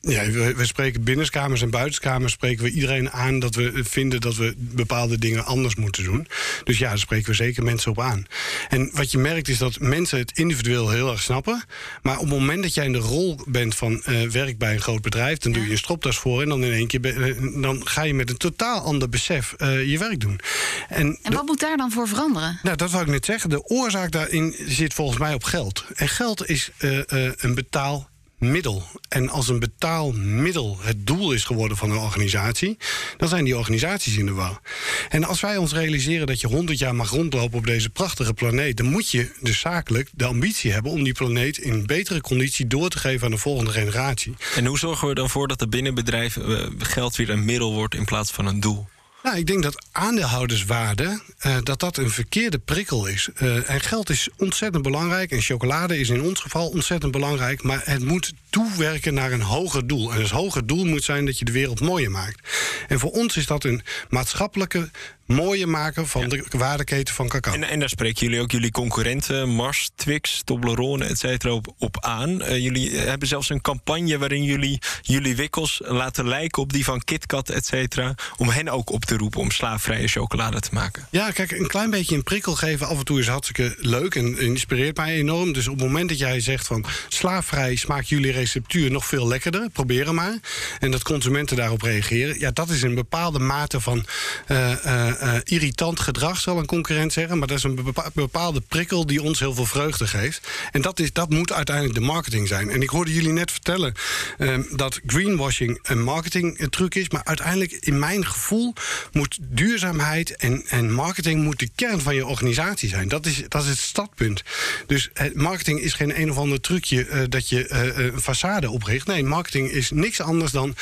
Ja, 0.03 0.31
we, 0.31 0.55
we, 0.55 0.67
spreken 0.67 1.05
binnenskamers 1.05 1.63
en 1.63 1.71
buitenskamers 1.71 2.33
spreken 2.33 2.65
we 2.65 2.71
iedereen 2.71 3.11
aan 3.11 3.39
dat 3.39 3.55
we 3.55 3.85
vinden 3.85 4.21
dat 4.21 4.37
we 4.37 4.55
bepaalde 4.57 5.19
dingen 5.19 5.45
anders 5.45 5.75
moeten 5.75 6.05
doen. 6.05 6.27
Dus 6.65 6.79
ja, 6.79 6.89
daar 6.89 6.99
spreken 6.99 7.29
we 7.29 7.35
zeker 7.35 7.63
mensen 7.63 7.91
op 7.91 8.01
aan. 8.01 8.27
En 8.69 8.91
wat 8.93 9.11
je 9.11 9.19
merkt 9.19 9.49
is 9.49 9.59
dat 9.59 9.81
mensen 9.81 10.19
het 10.19 10.39
individueel 10.39 10.91
heel 10.91 11.11
erg 11.11 11.21
snappen. 11.21 11.65
Maar 12.03 12.15
op 12.15 12.21
het 12.21 12.39
moment 12.39 12.63
dat 12.63 12.75
jij 12.75 12.85
in 12.85 12.93
de 12.93 12.99
rol 12.99 13.41
bent 13.47 13.75
van 13.75 14.03
uh, 14.09 14.31
werk 14.31 14.59
bij 14.59 14.73
een 14.73 14.81
groot 14.81 15.03
bedrijf, 15.03 15.39
dan 15.39 15.53
doe 15.53 15.65
je 15.65 15.71
een 15.71 15.79
stropdas 15.79 16.19
voor 16.19 16.43
en 16.43 16.49
dan 16.49 16.65
in 16.65 16.73
één 16.73 16.87
keer 16.87 17.19
uh, 17.19 17.63
dan 17.63 17.87
ga 17.87 18.03
je 18.03 18.15
met 18.15 18.31
een 18.31 18.37
totaal 18.37 18.81
ander 18.81 19.09
besef 19.09 19.55
uh, 19.59 19.91
je 19.91 19.99
werk 19.99 20.21
doen. 20.21 20.41
En, 20.89 21.19
en 21.23 21.33
wat 21.33 21.47
moet 21.47 21.61
daar 21.61 21.77
dan 21.77 21.91
voor 21.91 22.09
veranderen? 22.09 22.59
Nou, 22.63 22.77
dat 22.77 22.91
wou 22.91 23.03
ik 23.05 23.11
net 23.11 23.25
zeggen. 23.25 23.51
De 23.51 23.65
oorzaak 23.65 24.11
daarin 24.11 24.55
zit 24.67 24.95
volgens 24.95 25.19
mij 25.19 25.35
op 25.35 25.45
geld. 25.45 25.85
En 25.95 26.09
geld 26.09 26.49
is 26.49 26.71
een 26.79 27.55
betaal 27.55 28.10
middel. 28.41 28.83
En 29.09 29.29
als 29.29 29.49
een 29.49 29.59
betaalmiddel 29.59 30.79
het 30.81 31.07
doel 31.07 31.33
is 31.33 31.45
geworden 31.45 31.77
van 31.77 31.91
een 31.91 31.99
organisatie, 31.99 32.77
dan 33.17 33.29
zijn 33.29 33.45
die 33.45 33.57
organisaties 33.57 34.17
in 34.17 34.27
de 34.27 34.33
war. 34.33 34.61
En 35.09 35.25
als 35.25 35.41
wij 35.41 35.57
ons 35.57 35.73
realiseren 35.73 36.27
dat 36.27 36.41
je 36.41 36.47
100 36.47 36.79
jaar 36.79 36.95
mag 36.95 37.11
rondlopen 37.11 37.59
op 37.59 37.67
deze 37.67 37.91
prachtige 37.91 38.35
planeet, 38.35 38.77
dan 38.77 38.87
moet 38.87 39.11
je 39.11 39.31
dus 39.41 39.59
zakelijk 39.61 40.09
de 40.15 40.25
ambitie 40.25 40.73
hebben 40.73 40.93
om 40.93 41.03
die 41.03 41.13
planeet 41.13 41.59
in 41.59 41.87
betere 41.87 42.21
conditie 42.21 42.67
door 42.67 42.89
te 42.89 42.99
geven 42.99 43.25
aan 43.25 43.31
de 43.31 43.39
volgende 43.39 43.71
generatie. 43.71 44.35
En 44.57 44.67
hoe 44.67 44.79
zorgen 44.79 45.09
we 45.09 45.15
dan 45.15 45.31
voor 45.31 45.49
dat 45.49 45.59
de 45.59 45.69
binnenbedrijven 45.69 46.73
geld 46.79 47.17
weer 47.17 47.31
een 47.31 47.45
middel 47.45 47.73
wordt 47.73 47.95
in 47.95 48.05
plaats 48.05 48.31
van 48.31 48.47
een 48.47 48.61
doel? 48.61 48.89
Nou, 49.23 49.37
ik 49.37 49.47
denk 49.47 49.63
dat 49.63 49.87
aandeelhouderswaarde, 49.93 51.21
uh, 51.47 51.57
dat 51.63 51.81
dat 51.81 51.97
een 51.97 52.11
verkeerde 52.11 52.59
prikkel 52.59 53.07
is. 53.07 53.29
Uh, 53.35 53.71
en 53.71 53.81
geld 53.81 54.11
is 54.11 54.29
ontzettend 54.37 54.83
belangrijk. 54.83 55.31
En 55.31 55.41
chocolade 55.41 55.99
is 55.99 56.09
in 56.09 56.23
ons 56.23 56.41
geval 56.41 56.69
ontzettend 56.69 57.13
belangrijk. 57.13 57.63
Maar 57.63 57.81
het 57.85 58.05
moet 58.05 58.33
toewerken 58.51 59.15
naar 59.15 59.33
een 59.33 59.43
hoger 59.43 59.87
doel. 59.87 60.13
En 60.13 60.21
het 60.21 60.31
hoger 60.31 60.67
doel 60.67 60.85
moet 60.85 61.05
zijn 61.05 61.25
dat 61.27 61.39
je 61.39 61.45
de 61.45 61.53
wereld 61.53 61.81
mooier 61.81 62.11
maakt. 62.11 62.49
En 62.89 62.99
voor 62.99 63.11
ons 63.11 63.37
is 63.37 63.47
dat 63.47 63.65
een 63.65 63.83
maatschappelijke 64.09 64.91
mooier 65.27 65.69
maken 65.69 66.07
van 66.07 66.23
ja. 66.23 66.29
de 66.29 66.45
waardeketen 66.51 67.15
van 67.15 67.29
cacao. 67.29 67.55
En, 67.55 67.65
en, 67.65 67.81
daar 67.81 67.89
spreken 67.89 68.27
jullie 68.27 68.43
ook 68.43 68.51
jullie 68.51 68.71
concurrenten, 68.71 69.49
Mars, 69.49 69.91
Twix, 69.95 70.43
Toblerone, 70.45 71.05
et 71.05 71.19
cetera, 71.19 71.53
op, 71.53 71.75
op 71.79 72.05
aan. 72.05 72.43
Uh, 72.43 72.59
jullie 72.59 72.99
hebben 72.99 73.29
zelfs 73.29 73.51
een 73.51 73.61
campagne 73.61 74.19
waarin 74.19 74.43
jullie 74.43 74.79
jullie 75.03 75.37
wikkels 75.37 75.81
laten 75.85 76.29
lijken 76.29 76.63
op 76.63 76.73
die 76.73 76.85
van 76.85 77.05
KitKat, 77.05 77.49
et 77.49 77.67
cetera, 77.67 78.15
om 78.37 78.49
hen 78.49 78.69
ook 78.69 78.91
op 78.91 79.05
te 79.05 79.17
roepen 79.17 79.41
om 79.41 79.51
slaafvrije 79.51 80.09
chocolade 80.09 80.61
te 80.61 80.69
maken. 80.73 81.07
Ja, 81.11 81.31
kijk, 81.31 81.51
een 81.51 81.67
klein 81.67 81.91
beetje 81.91 82.17
een 82.17 82.23
prikkel 82.23 82.55
geven 82.55 82.87
af 82.87 82.99
en 82.99 83.05
toe 83.05 83.21
is 83.21 83.27
hartstikke 83.27 83.77
leuk 83.79 84.15
en 84.15 84.39
inspireert 84.39 84.97
mij 84.97 85.15
enorm. 85.15 85.53
Dus 85.53 85.69
op 85.69 85.75
het 85.75 85.87
moment 85.87 86.09
dat 86.09 86.19
jij 86.19 86.41
zegt 86.41 86.67
van 86.67 86.85
slaafvrij 87.09 87.77
smaakt 87.77 88.09
jullie 88.09 88.33
receptuur 88.41 88.91
nog 88.91 89.07
veel 89.07 89.29
lekkerder, 89.29 89.71
probeer 89.71 90.07
hem 90.07 90.15
maar. 90.15 90.39
En 90.79 90.91
dat 90.91 91.03
consumenten 91.03 91.57
daarop 91.57 91.83
reageren, 91.83 92.39
ja, 92.39 92.51
dat 92.51 92.69
is 92.71 92.83
een 92.83 92.95
bepaalde 92.95 93.39
mate 93.39 93.81
van 93.81 94.07
uh, 94.49 94.71
uh, 94.87 95.07
uh, 95.23 95.35
irritant 95.45 96.01
gedrag, 96.01 96.41
zal 96.41 96.59
een 96.59 96.67
concurrent 96.67 97.13
zeggen. 97.13 97.39
Maar 97.39 97.49
dat 97.49 97.57
is 97.57 97.63
een 97.63 97.95
bepaalde 98.15 98.61
prikkel 98.61 99.07
die 99.07 99.23
ons 99.23 99.39
heel 99.39 99.55
veel 99.55 99.67
vreugde 99.67 100.07
geeft. 100.07 100.49
En 100.71 100.81
dat, 100.81 100.99
is, 100.99 101.13
dat 101.13 101.31
moet 101.31 101.53
uiteindelijk 101.53 101.95
de 101.95 102.05
marketing 102.05 102.49
zijn. 102.49 102.71
En 102.71 102.83
ik 102.83 102.89
hoorde 102.89 103.15
jullie 103.15 103.33
net 103.33 103.51
vertellen 103.51 103.95
uh, 104.39 104.59
dat 104.77 105.01
greenwashing 105.07 105.79
een 105.83 106.03
marketingtruc 106.03 106.95
is. 106.95 107.09
Maar 107.09 107.25
uiteindelijk, 107.25 107.73
in 107.73 107.99
mijn 107.99 108.27
gevoel, 108.27 108.75
moet 109.13 109.39
duurzaamheid 109.41 110.37
en, 110.37 110.65
en 110.69 110.93
marketing 110.93 111.43
moet 111.43 111.59
de 111.59 111.71
kern 111.75 112.01
van 112.01 112.15
je 112.15 112.27
organisatie 112.27 112.89
zijn. 112.89 113.09
Dat 113.09 113.27
is, 113.27 113.43
dat 113.49 113.63
is 113.63 113.69
het 113.69 113.79
startpunt. 113.79 114.43
Dus 114.87 115.11
marketing 115.35 115.81
is 115.81 115.93
geen 115.93 116.21
een 116.21 116.31
of 116.31 116.37
ander 116.37 116.61
trucje 116.61 117.29
dat 117.29 117.49
je 117.49 118.13
façade 118.35 118.67
opricht. 118.67 119.07
Nee, 119.07 119.25
marketing 119.25 119.71
is 119.71 119.91
niks 119.91 120.21
anders 120.21 120.53
dan 120.53 120.75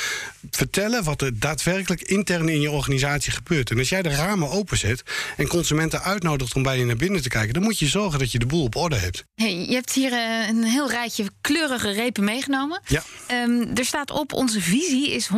vertellen 0.51 1.03
wat 1.03 1.21
er 1.21 1.39
daadwerkelijk 1.39 2.01
intern 2.01 2.49
in 2.49 2.61
je 2.61 2.71
organisatie 2.71 3.31
gebeurt. 3.31 3.71
En 3.71 3.77
als 3.77 3.89
jij 3.89 4.01
de 4.01 4.09
ramen 4.09 4.49
openzet 4.49 5.03
en 5.37 5.47
consumenten 5.47 6.01
uitnodigt 6.01 6.55
om 6.55 6.63
bij 6.63 6.77
je 6.77 6.85
naar 6.85 6.95
binnen 6.95 7.21
te 7.21 7.29
kijken, 7.29 7.53
dan 7.53 7.63
moet 7.63 7.79
je 7.79 7.87
zorgen 7.87 8.19
dat 8.19 8.31
je 8.31 8.39
de 8.39 8.45
boel 8.45 8.63
op 8.63 8.75
orde 8.75 8.95
hebt. 8.95 9.23
Hey, 9.35 9.65
je 9.67 9.73
hebt 9.73 9.93
hier 9.93 10.11
uh, 10.11 10.47
een 10.47 10.63
heel 10.63 10.89
rijtje 10.89 11.29
kleurige 11.41 11.91
repen 11.91 12.23
meegenomen. 12.23 12.81
Ja. 12.87 13.03
Um, 13.31 13.71
er 13.75 13.85
staat 13.85 14.11
op: 14.11 14.33
onze 14.33 14.61
visie 14.61 15.11
is 15.11 15.29
100% 15.33 15.35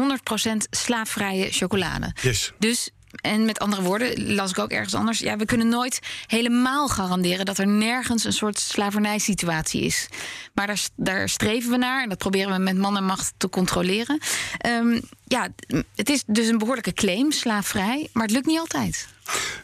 slaafvrije 0.69 1.51
chocolade. 1.51 2.15
Yes. 2.21 2.51
Dus 2.59 2.89
en 3.11 3.45
met 3.45 3.59
andere 3.59 3.81
woorden, 3.81 4.33
las 4.33 4.51
ik 4.51 4.59
ook 4.59 4.71
ergens 4.71 4.93
anders. 4.93 5.19
Ja, 5.19 5.35
we 5.35 5.45
kunnen 5.45 5.67
nooit 5.67 5.99
helemaal 6.27 6.87
garanderen 6.87 7.45
dat 7.45 7.57
er 7.57 7.67
nergens 7.67 8.23
een 8.23 8.33
soort 8.33 8.59
slavernijsituatie 8.59 9.81
is. 9.81 10.07
Maar 10.53 10.67
daar, 10.67 10.81
daar 10.95 11.29
streven 11.29 11.71
we 11.71 11.77
naar 11.77 12.03
en 12.03 12.09
dat 12.09 12.17
proberen 12.17 12.53
we 12.55 12.63
met 12.63 12.77
man 12.77 12.97
en 12.97 13.05
macht 13.05 13.33
te 13.37 13.49
controleren. 13.49 14.19
Um, 14.67 15.01
ja, 15.25 15.47
het 15.95 16.09
is 16.09 16.23
dus 16.27 16.47
een 16.47 16.57
behoorlijke 16.57 16.93
claim, 16.93 17.31
slaafvrij, 17.31 18.09
maar 18.13 18.23
het 18.23 18.31
lukt 18.31 18.45
niet 18.45 18.59
altijd. 18.59 19.07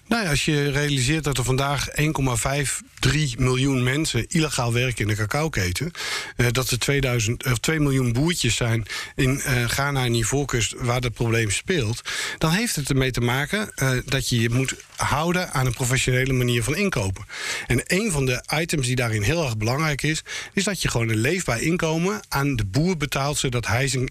Nou 0.07 0.27
als 0.27 0.45
je 0.45 0.71
realiseert 0.71 1.23
dat 1.23 1.37
er 1.37 1.43
vandaag 1.43 1.87
1,53 1.89 3.37
miljoen 3.37 3.83
mensen 3.83 4.25
illegaal 4.27 4.73
werken 4.73 5.01
in 5.01 5.07
de 5.07 5.15
cacaoketen. 5.15 5.91
Uh, 6.37 6.47
dat 6.51 6.69
er 6.69 6.79
2000, 6.79 7.45
of 7.45 7.57
2 7.57 7.79
miljoen 7.79 8.13
boertjes 8.13 8.55
zijn 8.55 8.85
in 9.15 9.41
uh, 9.47 9.63
Ghana 9.63 10.05
en 10.05 10.13
Ivoorkust 10.13 10.73
waar 10.77 11.01
dat 11.01 11.13
probleem 11.13 11.51
speelt. 11.51 12.01
Dan 12.37 12.51
heeft 12.51 12.75
het 12.75 12.89
ermee 12.89 13.11
te 13.11 13.21
maken 13.21 13.71
uh, 13.75 13.91
dat 14.05 14.29
je 14.29 14.41
je 14.41 14.49
moet 14.49 14.75
houden 14.97 15.51
aan 15.51 15.65
een 15.65 15.73
professionele 15.73 16.33
manier 16.33 16.63
van 16.63 16.75
inkopen. 16.75 17.25
En 17.67 17.81
een 17.87 18.11
van 18.11 18.25
de 18.25 18.43
items 18.59 18.87
die 18.87 18.95
daarin 18.95 19.21
heel 19.21 19.43
erg 19.43 19.57
belangrijk 19.57 20.01
is, 20.01 20.23
is 20.53 20.63
dat 20.63 20.81
je 20.81 20.87
gewoon 20.87 21.09
een 21.09 21.17
leefbaar 21.17 21.61
inkomen 21.61 22.21
aan 22.27 22.55
de 22.55 22.65
boer 22.65 22.97
betaalt, 22.97 23.37
zodat 23.37 23.67
hij 23.67 23.87
zijn, 23.87 24.09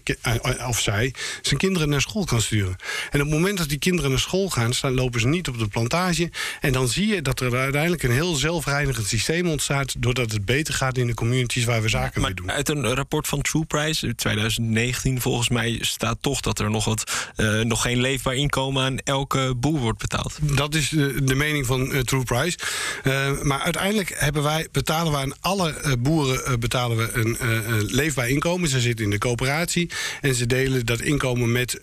of 0.67 0.79
zij 0.79 1.13
zijn 1.41 1.59
kinderen 1.59 1.89
naar 1.89 2.01
school 2.01 2.25
kan 2.25 2.41
sturen. 2.41 2.75
En 3.09 3.21
op 3.21 3.27
het 3.27 3.35
moment 3.35 3.57
dat 3.57 3.69
die 3.69 3.79
kinderen 3.79 4.09
naar 4.09 4.19
school 4.19 4.49
gaan, 4.49 4.73
staan, 4.73 4.93
lopen 4.93 5.19
ze 5.19 5.27
niet 5.27 5.47
op 5.47 5.59
de 5.59 5.67
plantage. 5.67 6.31
En 6.61 6.71
dan 6.71 6.87
zie 6.87 7.07
je 7.07 7.21
dat 7.21 7.39
er 7.39 7.57
uiteindelijk 7.57 8.03
een 8.03 8.11
heel 8.11 8.35
zelfreinigend 8.35 9.07
systeem 9.07 9.49
ontstaat, 9.49 9.95
doordat 9.97 10.31
het 10.31 10.45
beter 10.45 10.73
gaat 10.73 10.97
in 10.97 11.07
de 11.07 11.13
communities 11.13 11.65
waar 11.65 11.81
we 11.81 11.89
zaken 11.89 12.21
mee 12.21 12.33
doen. 12.33 12.51
Uit 12.51 12.69
een 12.69 12.93
rapport 12.93 13.27
van 13.27 13.41
True 13.41 13.65
Price 13.65 14.15
2019 14.15 15.21
volgens 15.21 15.49
mij 15.49 15.77
staat 15.81 16.17
toch 16.21 16.41
dat 16.41 16.59
er 16.59 16.69
nog, 16.69 16.85
wat, 16.85 17.31
uh, 17.35 17.61
nog 17.61 17.81
geen 17.81 18.01
leefbaar 18.01 18.35
inkomen 18.35 18.83
aan 18.83 18.97
elke 18.97 19.53
boer 19.57 19.79
wordt 19.79 19.99
betaald. 19.99 20.37
Dat 20.41 20.75
is 20.77 20.89
de, 21.23 21.35
mening 21.35 21.65
van 21.65 21.91
uh, 21.91 21.99
True 21.99 22.23
Price. 22.23 22.57
Uh, 23.03 23.41
maar 23.41 23.59
uiteindelijk 23.59 24.13
hebben 24.15 24.43
wij, 24.43 24.67
betalen 24.71 25.11
we 25.11 25.17
aan 25.17 25.33
alle 25.39 25.97
boeren 25.99 26.59
betalen 26.59 26.97
we 26.97 27.09
een 27.13 27.37
leefbaar 27.85 28.29
inkomen. 28.29 28.69
Ze 28.69 28.79
zitten 28.79 29.05
in 29.05 29.11
de 29.11 29.17
coöperatie 29.17 29.89
en 30.21 30.35
ze 30.35 30.45
delen 30.45 30.85
dat 30.85 31.01
inkomen 31.01 31.51
met 31.51 31.79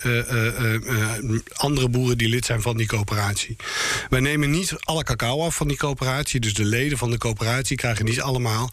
andere 1.53 1.89
boeren 1.89 2.19
die 2.19 2.29
lid 2.29 2.45
zijn 2.45 2.63
van 2.63 2.77
die 2.77 2.87
coöperatie. 2.87 3.57
Wij 4.09 4.21
nemen 4.21 4.51
niet 4.51 4.75
alle 4.81 5.05
cacao 5.05 5.43
af 5.43 5.57
van 5.57 5.69
die 5.69 5.77
coöperatie. 5.77 6.41
Dus 6.41 6.55
de 6.55 6.65
leden 6.65 6.99
van 6.99 7.11
de 7.11 7.19
coöperatie 7.19 7.77
krijgen 7.77 8.05
niet 8.05 8.21
allemaal 8.21 8.71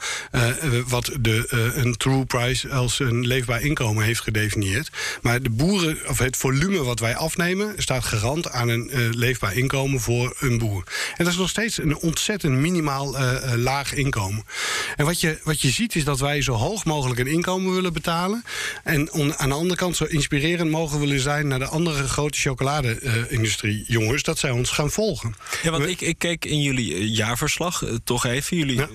wat 0.88 1.12
de, 1.20 1.46
een 1.76 1.98
true 1.98 2.26
price 2.26 2.70
als 2.70 3.00
een 3.00 3.28
leefbaar 3.28 3.62
inkomen 3.62 4.04
heeft 4.04 4.22
gedefinieerd. 4.22 4.90
Maar 5.22 5.42
de 5.42 5.50
boeren, 5.50 5.98
of 6.08 6.20
het 6.20 6.38
volume 6.38 6.84
wat 6.84 7.00
wij 7.00 7.16
afnemen, 7.16 7.74
staat 7.78 8.04
garant 8.04 8.52
aan 8.52 8.70
een 8.70 9.10
leefbaar 9.12 9.56
inkomen 9.56 10.00
voor 10.00 10.11
een 10.40 10.58
boer. 10.58 10.84
En 11.18 11.24
dat 11.24 11.34
is 11.34 11.40
nog 11.40 11.50
steeds 11.50 11.78
een 11.78 11.98
ontzettend 11.98 12.54
minimaal 12.54 13.16
laag 13.56 13.94
inkomen. 13.94 14.46
En 14.96 15.06
wat 15.06 15.22
je, 15.22 15.40
wat 15.44 15.62
je 15.62 15.70
ziet 15.70 15.96
is 15.96 16.04
dat 16.04 16.20
wij 16.20 16.42
zo 16.42 16.54
hoog 16.54 16.86
mogelijk 16.86 17.20
een 17.20 17.28
inkomen 17.28 17.74
willen 17.74 17.94
betalen. 17.94 18.44
En 18.84 19.12
on, 19.12 19.38
aan 19.38 19.50
de 19.50 19.56
andere 19.56 19.76
kant 19.76 19.96
zo 19.96 20.04
inspirerend 20.04 20.72
mogen 20.72 21.00
willen 21.00 21.20
zijn 21.20 21.48
naar 21.48 21.60
de 21.60 21.66
andere 21.66 22.08
grote 22.08 22.40
chocolade-industrie, 22.40 23.84
jongens, 23.88 24.24
dat 24.24 24.40
zij 24.40 24.52
ons 24.52 24.70
gaan 24.70 24.92
volgen. 24.92 25.36
Ja, 25.64 25.72
want 25.72 25.86
ik, 25.86 26.02
ik 26.02 26.18
keek 26.18 26.46
in 26.46 26.62
jullie 26.62 27.12
jaarverslag 27.12 27.84
toch 28.04 28.26
even. 28.26 28.58
Jullie 28.58 28.76
ja. 28.76 28.88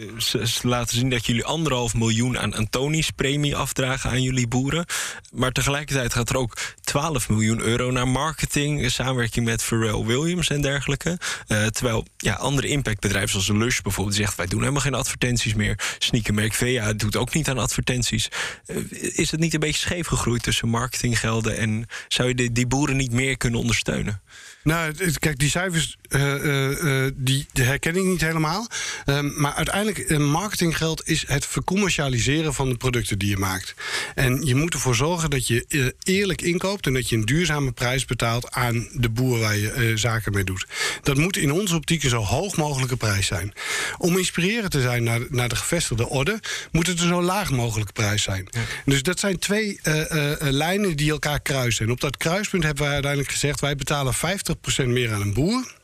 laten 0.63 0.97
zien 0.97 1.11
dat 1.11 1.27
jullie 1.27 1.45
anderhalf 1.45 1.95
miljoen 1.95 2.39
aan 2.39 2.55
Antonisch 2.55 3.11
premie 3.11 3.57
afdragen 3.57 4.11
aan 4.11 4.23
jullie 4.23 4.49
boeren. 4.49 4.85
Maar 5.33 5.53
tegelijkertijd 5.53 6.13
gaat 6.13 6.29
er 6.29 6.37
ook 6.37 6.57
12 6.81 7.29
miljoen 7.29 7.61
euro 7.61 7.91
naar 7.91 8.09
marketing, 8.09 8.91
samenwerking 8.91 9.47
met 9.47 9.63
Pharrell 9.63 10.05
Williams 10.05 10.51
en 10.51 10.61
dergelijke. 10.61 11.06
Uh, 11.07 11.67
terwijl 11.67 12.07
ja, 12.17 12.35
andere 12.35 12.69
impactbedrijven 12.69 13.43
zoals 13.43 13.65
Lush 13.65 13.81
bijvoorbeeld 13.81 14.17
zegt: 14.17 14.37
wij 14.37 14.47
doen 14.47 14.61
helemaal 14.61 14.81
geen 14.81 14.95
advertenties 14.95 15.55
meer. 15.55 15.79
Sneakermerk 15.99 16.55
VA 16.55 16.93
doet 16.93 17.17
ook 17.17 17.35
niet 17.35 17.49
aan 17.49 17.59
advertenties. 17.59 18.29
Uh, 18.67 18.77
is 19.19 19.31
het 19.31 19.41
niet 19.41 19.55
een 19.55 19.61
beetje 19.61 19.81
scheef 19.81 20.07
gegroeid 20.07 20.43
tussen 20.43 20.69
marketinggelden 20.69 21.57
en 21.57 21.87
zou 22.09 22.29
je 22.29 22.53
die, 22.53 22.67
boeren 22.67 22.97
niet 22.97 23.13
meer 23.13 23.37
kunnen 23.37 23.61
ondersteunen? 23.61 24.21
Nou, 24.63 24.95
kijk, 25.19 25.39
die 25.39 25.51
cijfers 25.51 25.97
uh, 26.09 27.07
die, 27.15 27.47
die, 27.53 27.65
herken 27.65 27.97
ik 27.97 28.05
niet 28.05 28.21
helemaal. 28.21 28.69
Um, 29.07 29.41
maar 29.41 29.55
uiteindelijk, 29.55 30.19
marketinggeld 30.19 31.09
is 31.09 31.25
het 31.27 31.47
vercommercialiseren 31.47 32.55
van 32.55 32.69
de 32.69 32.77
producten 32.77 33.19
die 33.19 33.29
je 33.29 33.37
maakt. 33.37 33.75
En 34.15 34.47
je 34.47 34.55
moet 34.55 34.75
ervoor 34.75 34.95
zorgen 34.95 35.31
dat 35.31 35.47
je 35.47 35.95
eerlijk 36.03 36.43
inkoopt 36.43 36.87
en 36.87 36.95
dat 36.95 37.09
je 37.09 37.17
een 37.17 37.25
duurzame 37.25 37.73
prijs 37.73 38.05
betaalt 38.05 38.51
aan 38.51 38.89
de 38.93 39.09
boer 39.09 39.39
waar 39.39 39.57
je 39.57 39.93
zaken 39.95 40.33
mee 40.33 40.45
doet. 40.45 40.67
Dat 41.03 41.17
moet 41.17 41.37
in 41.37 41.53
onze 41.53 41.75
optiek 41.77 42.03
een 42.03 42.11
zo 42.11 42.23
hoog 42.23 42.57
mogelijke 42.57 42.97
prijs 42.97 43.27
zijn. 43.27 43.53
Om 43.99 44.19
inspirerend 44.19 44.71
te 44.71 44.81
zijn 44.81 45.03
naar, 45.03 45.21
naar 45.29 45.49
de 45.49 45.57
gevestigde 45.57 46.09
orde, 46.09 46.41
moet 46.73 46.87
het 46.87 47.01
een 47.01 47.09
zo 47.09 47.23
laag 47.23 47.51
mogelijke 47.51 47.93
prijs 47.93 48.23
zijn. 48.23 48.49
Ja. 48.51 48.61
Dus 48.85 49.03
dat 49.03 49.21
zijn 49.21 49.39
twee 49.39 49.81
lijnen 50.39 50.97
die 50.97 51.11
elkaar 51.11 51.41
kruisen. 51.41 51.85
En 51.85 51.91
op 51.93 52.01
dat 52.01 52.17
kruispunt 52.17 52.65
hebben 52.65 52.83
wij 52.83 52.93
uiteindelijk 52.93 53.33
gezegd: 53.33 53.61
wij 53.61 53.77
betalen 53.77 54.15
50% 54.15 54.87
meer 54.87 55.13
aan 55.13 55.21
een 55.21 55.35
boer. 55.35 55.75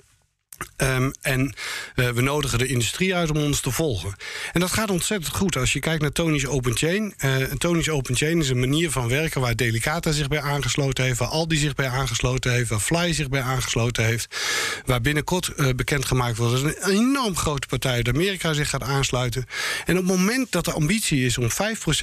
Um, 0.77 1.13
en 1.21 1.55
uh, 1.97 2.09
we 2.09 2.21
nodigen 2.21 2.59
de 2.59 2.67
industrie 2.67 3.15
uit 3.15 3.31
om 3.31 3.37
ons 3.37 3.61
te 3.61 3.71
volgen. 3.71 4.15
En 4.53 4.61
dat 4.61 4.71
gaat 4.71 4.91
ontzettend 4.91 5.35
goed. 5.35 5.57
Als 5.57 5.73
je 5.73 5.81
kijkt 5.81 6.03
naar 6.03 6.13
Tony's 6.13 6.47
Open 6.47 6.77
Chain. 6.77 7.15
Uh, 7.25 7.37
Tony's 7.37 7.89
Open 7.89 8.17
Chain 8.17 8.39
is 8.39 8.49
een 8.49 8.59
manier 8.59 8.91
van 8.91 9.09
werken 9.09 9.41
waar 9.41 9.57
Delicata 9.57 10.13
zich 10.13 10.29
bij 10.29 10.41
aangesloten 10.41 11.05
heeft, 11.05 11.19
waar 11.19 11.29
Aldi 11.29 11.57
zich 11.57 11.75
bij 11.75 11.89
aangesloten 11.89 12.53
heeft, 12.53 12.71
waar 12.71 12.81
Fly 12.81 13.13
zich 13.13 13.29
bij 13.29 13.41
aangesloten 13.41 14.05
heeft. 14.05 14.37
Waar 14.85 15.01
binnenkort 15.01 15.51
uh, 15.57 15.69
bekendgemaakt 15.77 16.37
wordt 16.37 16.63
dat 16.63 16.63
een 16.63 16.91
enorm 16.91 17.37
grote 17.37 17.67
partij 17.67 17.93
uit 17.93 18.09
Amerika 18.09 18.53
zich 18.53 18.69
gaat 18.71 18.83
aansluiten. 18.83 19.47
En 19.85 19.99
op 19.99 20.09
het 20.09 20.17
moment 20.17 20.53
dat 20.53 20.65
de 20.65 20.73
ambitie 20.73 21.25
is 21.25 21.39
om 21.39 21.49
5% 21.51 21.55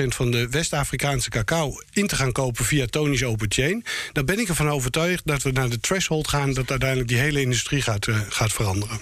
van 0.08 0.32
de 0.32 0.50
West-Afrikaanse 0.50 1.30
cacao 1.30 1.82
in 1.94 2.08
te 2.08 2.16
gaan 2.16 2.32
kopen 2.32 2.66
via 2.66 2.86
Tony's 2.86 3.24
Open 3.24 3.52
Chain, 3.52 3.86
dan 4.14 4.26
ben 4.26 4.40
ik 4.40 4.48
ervan 4.48 4.70
overtuigd 4.70 5.22
dat 5.26 5.42
we 5.42 5.52
naar 5.52 5.70
de 5.70 5.80
threshold 5.80 6.28
gaan 6.28 6.54
dat 6.54 6.70
uiteindelijk 6.70 7.10
die 7.10 7.18
hele 7.18 7.42
industrie 7.42 7.82
gaat, 7.82 8.08
gaat 8.30 8.49
veranderen. 8.54 9.00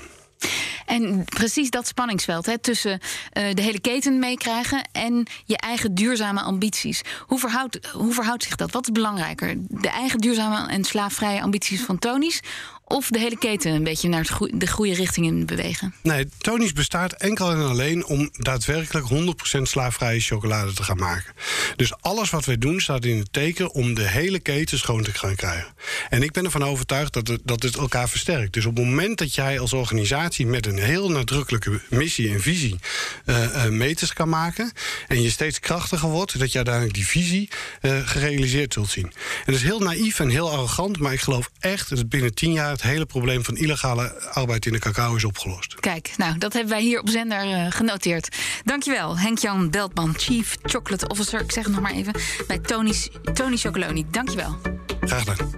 En 0.86 1.24
precies 1.26 1.70
dat 1.70 1.88
spanningsveld 1.88 2.46
hè, 2.46 2.58
tussen 2.58 2.92
uh, 2.92 3.54
de 3.54 3.62
hele 3.62 3.80
keten 3.80 4.20
meekrijgen 4.20 4.88
en 4.92 5.26
je 5.46 5.58
eigen 5.58 5.96
duurzame 5.96 6.42
ambities. 6.42 7.02
Hoe 7.26 7.40
verhoudt, 7.40 7.88
hoe 7.94 8.14
verhoudt 8.14 8.44
zich 8.44 8.56
dat? 8.56 8.72
Wat 8.72 8.88
is 8.88 8.92
belangrijker? 8.92 9.56
De 9.58 9.90
eigen 9.90 10.20
duurzame 10.20 10.68
en 10.68 10.84
slaafvrije 10.84 11.42
ambities 11.42 11.82
van 11.82 12.00
Tony's 12.00 12.42
of 12.88 13.10
de 13.10 13.20
hele 13.20 13.38
keten 13.38 13.72
een 13.72 13.84
beetje 13.84 14.10
naar 14.10 14.38
de 14.54 14.68
goede 14.68 14.94
richting 14.94 15.26
in 15.26 15.46
bewegen? 15.46 15.94
Nee, 16.02 16.28
Tony's 16.38 16.74
bestaat 16.74 17.14
enkel 17.14 17.52
en 17.52 17.66
alleen 17.66 18.06
om 18.06 18.30
daadwerkelijk 18.32 19.08
100% 19.58 19.62
slaafvrije 19.62 20.20
chocolade 20.20 20.74
te 20.74 20.84
gaan 20.84 20.98
maken. 20.98 21.34
Dus 21.76 22.02
alles 22.02 22.30
wat 22.30 22.46
wij 22.46 22.58
doen 22.58 22.82
staat 22.82 23.06
in 23.06 23.18
het 23.18 23.34
teken 23.34 23.74
om 23.74 23.94
de 23.94 24.08
hele 24.08 24.40
keten 24.40 24.78
schoon 24.78 25.04
te 25.04 25.14
gaan 25.14 25.36
krijgen. 25.36 25.74
En 26.10 26.24
ik 26.24 26.32
ben 26.32 26.46
ervan 26.46 26.64
overtuigd 26.64 27.14
dat 27.14 27.28
het, 27.28 27.42
dat 27.44 27.64
het 27.64 27.76
elkaar 27.76 28.10
versterkt. 28.10 28.54
Dus 28.54 28.66
op 28.66 28.76
het 28.78 28.86
moment 28.86 29.18
dat 29.18 29.36
jij 29.36 29.60
als 29.60 29.74
organisatie 29.74 30.46
met 30.46 30.66
een 30.66 30.80
heel 30.80 31.12
nadrukkelijke 31.12 31.82
missie 31.90 32.34
en 32.34 32.42
visie 32.42 32.80
uh, 33.26 33.44
uh, 33.44 33.66
meters 33.66 34.14
kan 34.14 34.30
maken 34.30 34.72
en 35.08 35.22
je 35.22 35.30
steeds 35.30 35.60
krachtiger 35.60 36.10
wordt, 36.10 36.40
dat 36.40 36.52
je 36.52 36.58
uiteindelijk 36.58 36.96
die 36.96 37.08
visie 37.08 37.50
uh, 37.82 38.08
gerealiseerd 38.08 38.74
zult 38.74 38.90
zien. 38.90 39.06
En 39.06 39.12
dat 39.46 39.56
is 39.56 39.64
heel 39.64 39.80
naïef 39.80 40.20
en 40.20 40.30
heel 40.30 40.52
arrogant, 40.52 41.00
maar 41.00 41.14
ik 41.14 41.20
geloof 41.20 41.50
echt 41.60 41.90
dat 41.90 41.98
het 41.98 42.10
binnen 42.10 42.34
tien 42.34 42.52
jaar 42.52 42.77
het 42.82 42.92
hele 42.92 43.06
probleem 43.06 43.44
van 43.44 43.58
illegale 43.58 44.22
arbeid 44.34 44.66
in 44.66 44.72
de 44.72 44.80
cacao 44.80 45.16
is 45.16 45.24
opgelost. 45.24 45.76
Kijk, 45.80 46.14
nou, 46.18 46.38
dat 46.38 46.54
hebben 46.54 46.72
wij 46.72 46.82
hier 46.82 47.00
op 47.00 47.10
zender 47.10 47.46
uh, 47.46 47.66
genoteerd. 47.70 48.36
Dankjewel, 48.64 49.18
Henk-Jan 49.18 49.70
Beltman, 49.70 50.14
Chief 50.18 50.56
Chocolate 50.62 51.08
Officer. 51.08 51.42
Ik 51.42 51.52
zeg 51.52 51.64
het 51.64 51.74
nog 51.74 51.82
maar 51.82 51.92
even, 51.92 52.14
bij 52.48 52.60
Tony's, 52.60 53.10
Tony 53.34 53.58
Chocoloni. 53.58 54.06
Dankjewel. 54.12 54.58
Graag 55.02 55.20
gedaan. 55.20 55.52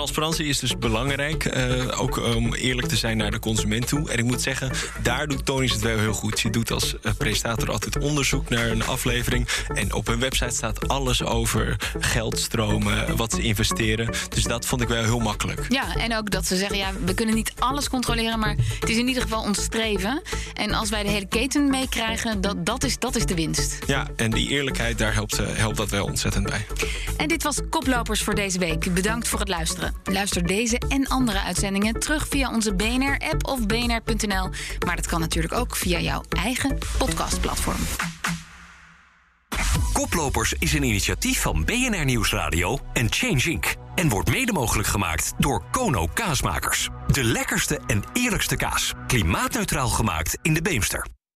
Transparantie 0.00 0.46
is 0.46 0.58
dus 0.58 0.78
belangrijk, 0.78 1.56
uh, 1.56 2.00
ook 2.00 2.34
om 2.34 2.54
eerlijk 2.54 2.88
te 2.88 2.96
zijn 2.96 3.16
naar 3.16 3.30
de 3.30 3.38
consument 3.38 3.86
toe. 3.88 4.10
En 4.10 4.18
ik 4.18 4.24
moet 4.24 4.42
zeggen, 4.42 4.70
daar 5.02 5.26
doet 5.26 5.46
Tony's 5.46 5.72
het 5.72 5.80
wel 5.80 5.98
heel 5.98 6.12
goed. 6.12 6.40
Je 6.40 6.50
doet 6.50 6.70
als 6.70 6.94
uh, 7.02 7.12
presentator 7.18 7.70
altijd 7.70 7.98
onderzoek 7.98 8.48
naar 8.48 8.68
een 8.70 8.86
aflevering. 8.86 9.48
En 9.74 9.92
op 9.92 10.06
hun 10.06 10.18
website 10.18 10.54
staat 10.54 10.88
alles 10.88 11.24
over 11.24 11.76
geldstromen, 11.98 13.16
wat 13.16 13.32
ze 13.32 13.42
investeren. 13.42 14.14
Dus 14.28 14.44
dat 14.44 14.66
vond 14.66 14.80
ik 14.80 14.88
wel 14.88 15.02
heel 15.04 15.18
makkelijk. 15.18 15.66
Ja, 15.68 15.96
en 15.96 16.16
ook 16.16 16.30
dat 16.30 16.46
ze 16.46 16.56
zeggen, 16.56 16.76
ja, 16.76 16.90
we 17.04 17.14
kunnen 17.14 17.34
niet 17.34 17.52
alles 17.58 17.88
controleren... 17.88 18.38
maar 18.38 18.56
het 18.80 18.88
is 18.88 18.96
in 18.96 19.08
ieder 19.08 19.22
geval 19.22 19.42
ons 19.42 19.62
streven. 19.62 20.22
En 20.54 20.72
als 20.72 20.90
wij 20.90 21.02
de 21.02 21.10
hele 21.10 21.28
keten 21.28 21.70
meekrijgen, 21.70 22.40
dat, 22.40 22.66
dat, 22.66 22.84
is, 22.84 22.98
dat 22.98 23.16
is 23.16 23.26
de 23.26 23.34
winst. 23.34 23.78
Ja, 23.86 24.08
en 24.16 24.30
die 24.30 24.48
eerlijkheid, 24.48 24.98
daar 24.98 25.14
helpt, 25.14 25.36
helpt 25.36 25.76
dat 25.76 25.90
wel 25.90 26.04
ontzettend 26.04 26.46
bij. 26.46 26.66
En 27.16 27.28
dit 27.28 27.42
was 27.42 27.58
Koplopers 27.70 28.22
voor 28.22 28.34
deze 28.34 28.58
week. 28.58 28.94
Bedankt 28.94 29.28
voor 29.28 29.38
het 29.38 29.48
luisteren. 29.48 29.89
Luister 30.04 30.46
deze 30.46 30.80
en 30.88 31.08
andere 31.08 31.40
uitzendingen 31.40 32.00
terug 32.00 32.28
via 32.28 32.50
onze 32.50 32.74
BNR-app 32.74 33.46
of 33.46 33.66
bnr.nl. 33.66 34.48
Maar 34.86 34.96
dat 34.96 35.06
kan 35.06 35.20
natuurlijk 35.20 35.54
ook 35.54 35.76
via 35.76 36.00
jouw 36.00 36.22
eigen 36.28 36.78
podcastplatform. 36.98 37.80
Koplopers 39.92 40.54
is 40.58 40.72
een 40.72 40.82
initiatief 40.82 41.40
van 41.40 41.64
BNR 41.64 42.04
Nieuwsradio 42.04 42.78
en 42.92 43.12
Change 43.12 43.50
Inc. 43.50 43.74
En 43.94 44.08
wordt 44.08 44.30
mede 44.30 44.52
mogelijk 44.52 44.88
gemaakt 44.88 45.32
door 45.38 45.64
Kono 45.70 46.06
Kaasmakers. 46.14 46.88
De 47.06 47.24
lekkerste 47.24 47.80
en 47.86 48.02
eerlijkste 48.12 48.56
kaas. 48.56 48.92
Klimaatneutraal 49.06 49.88
gemaakt 49.88 50.38
in 50.42 50.54
de 50.54 50.62
Beemster. 50.62 51.19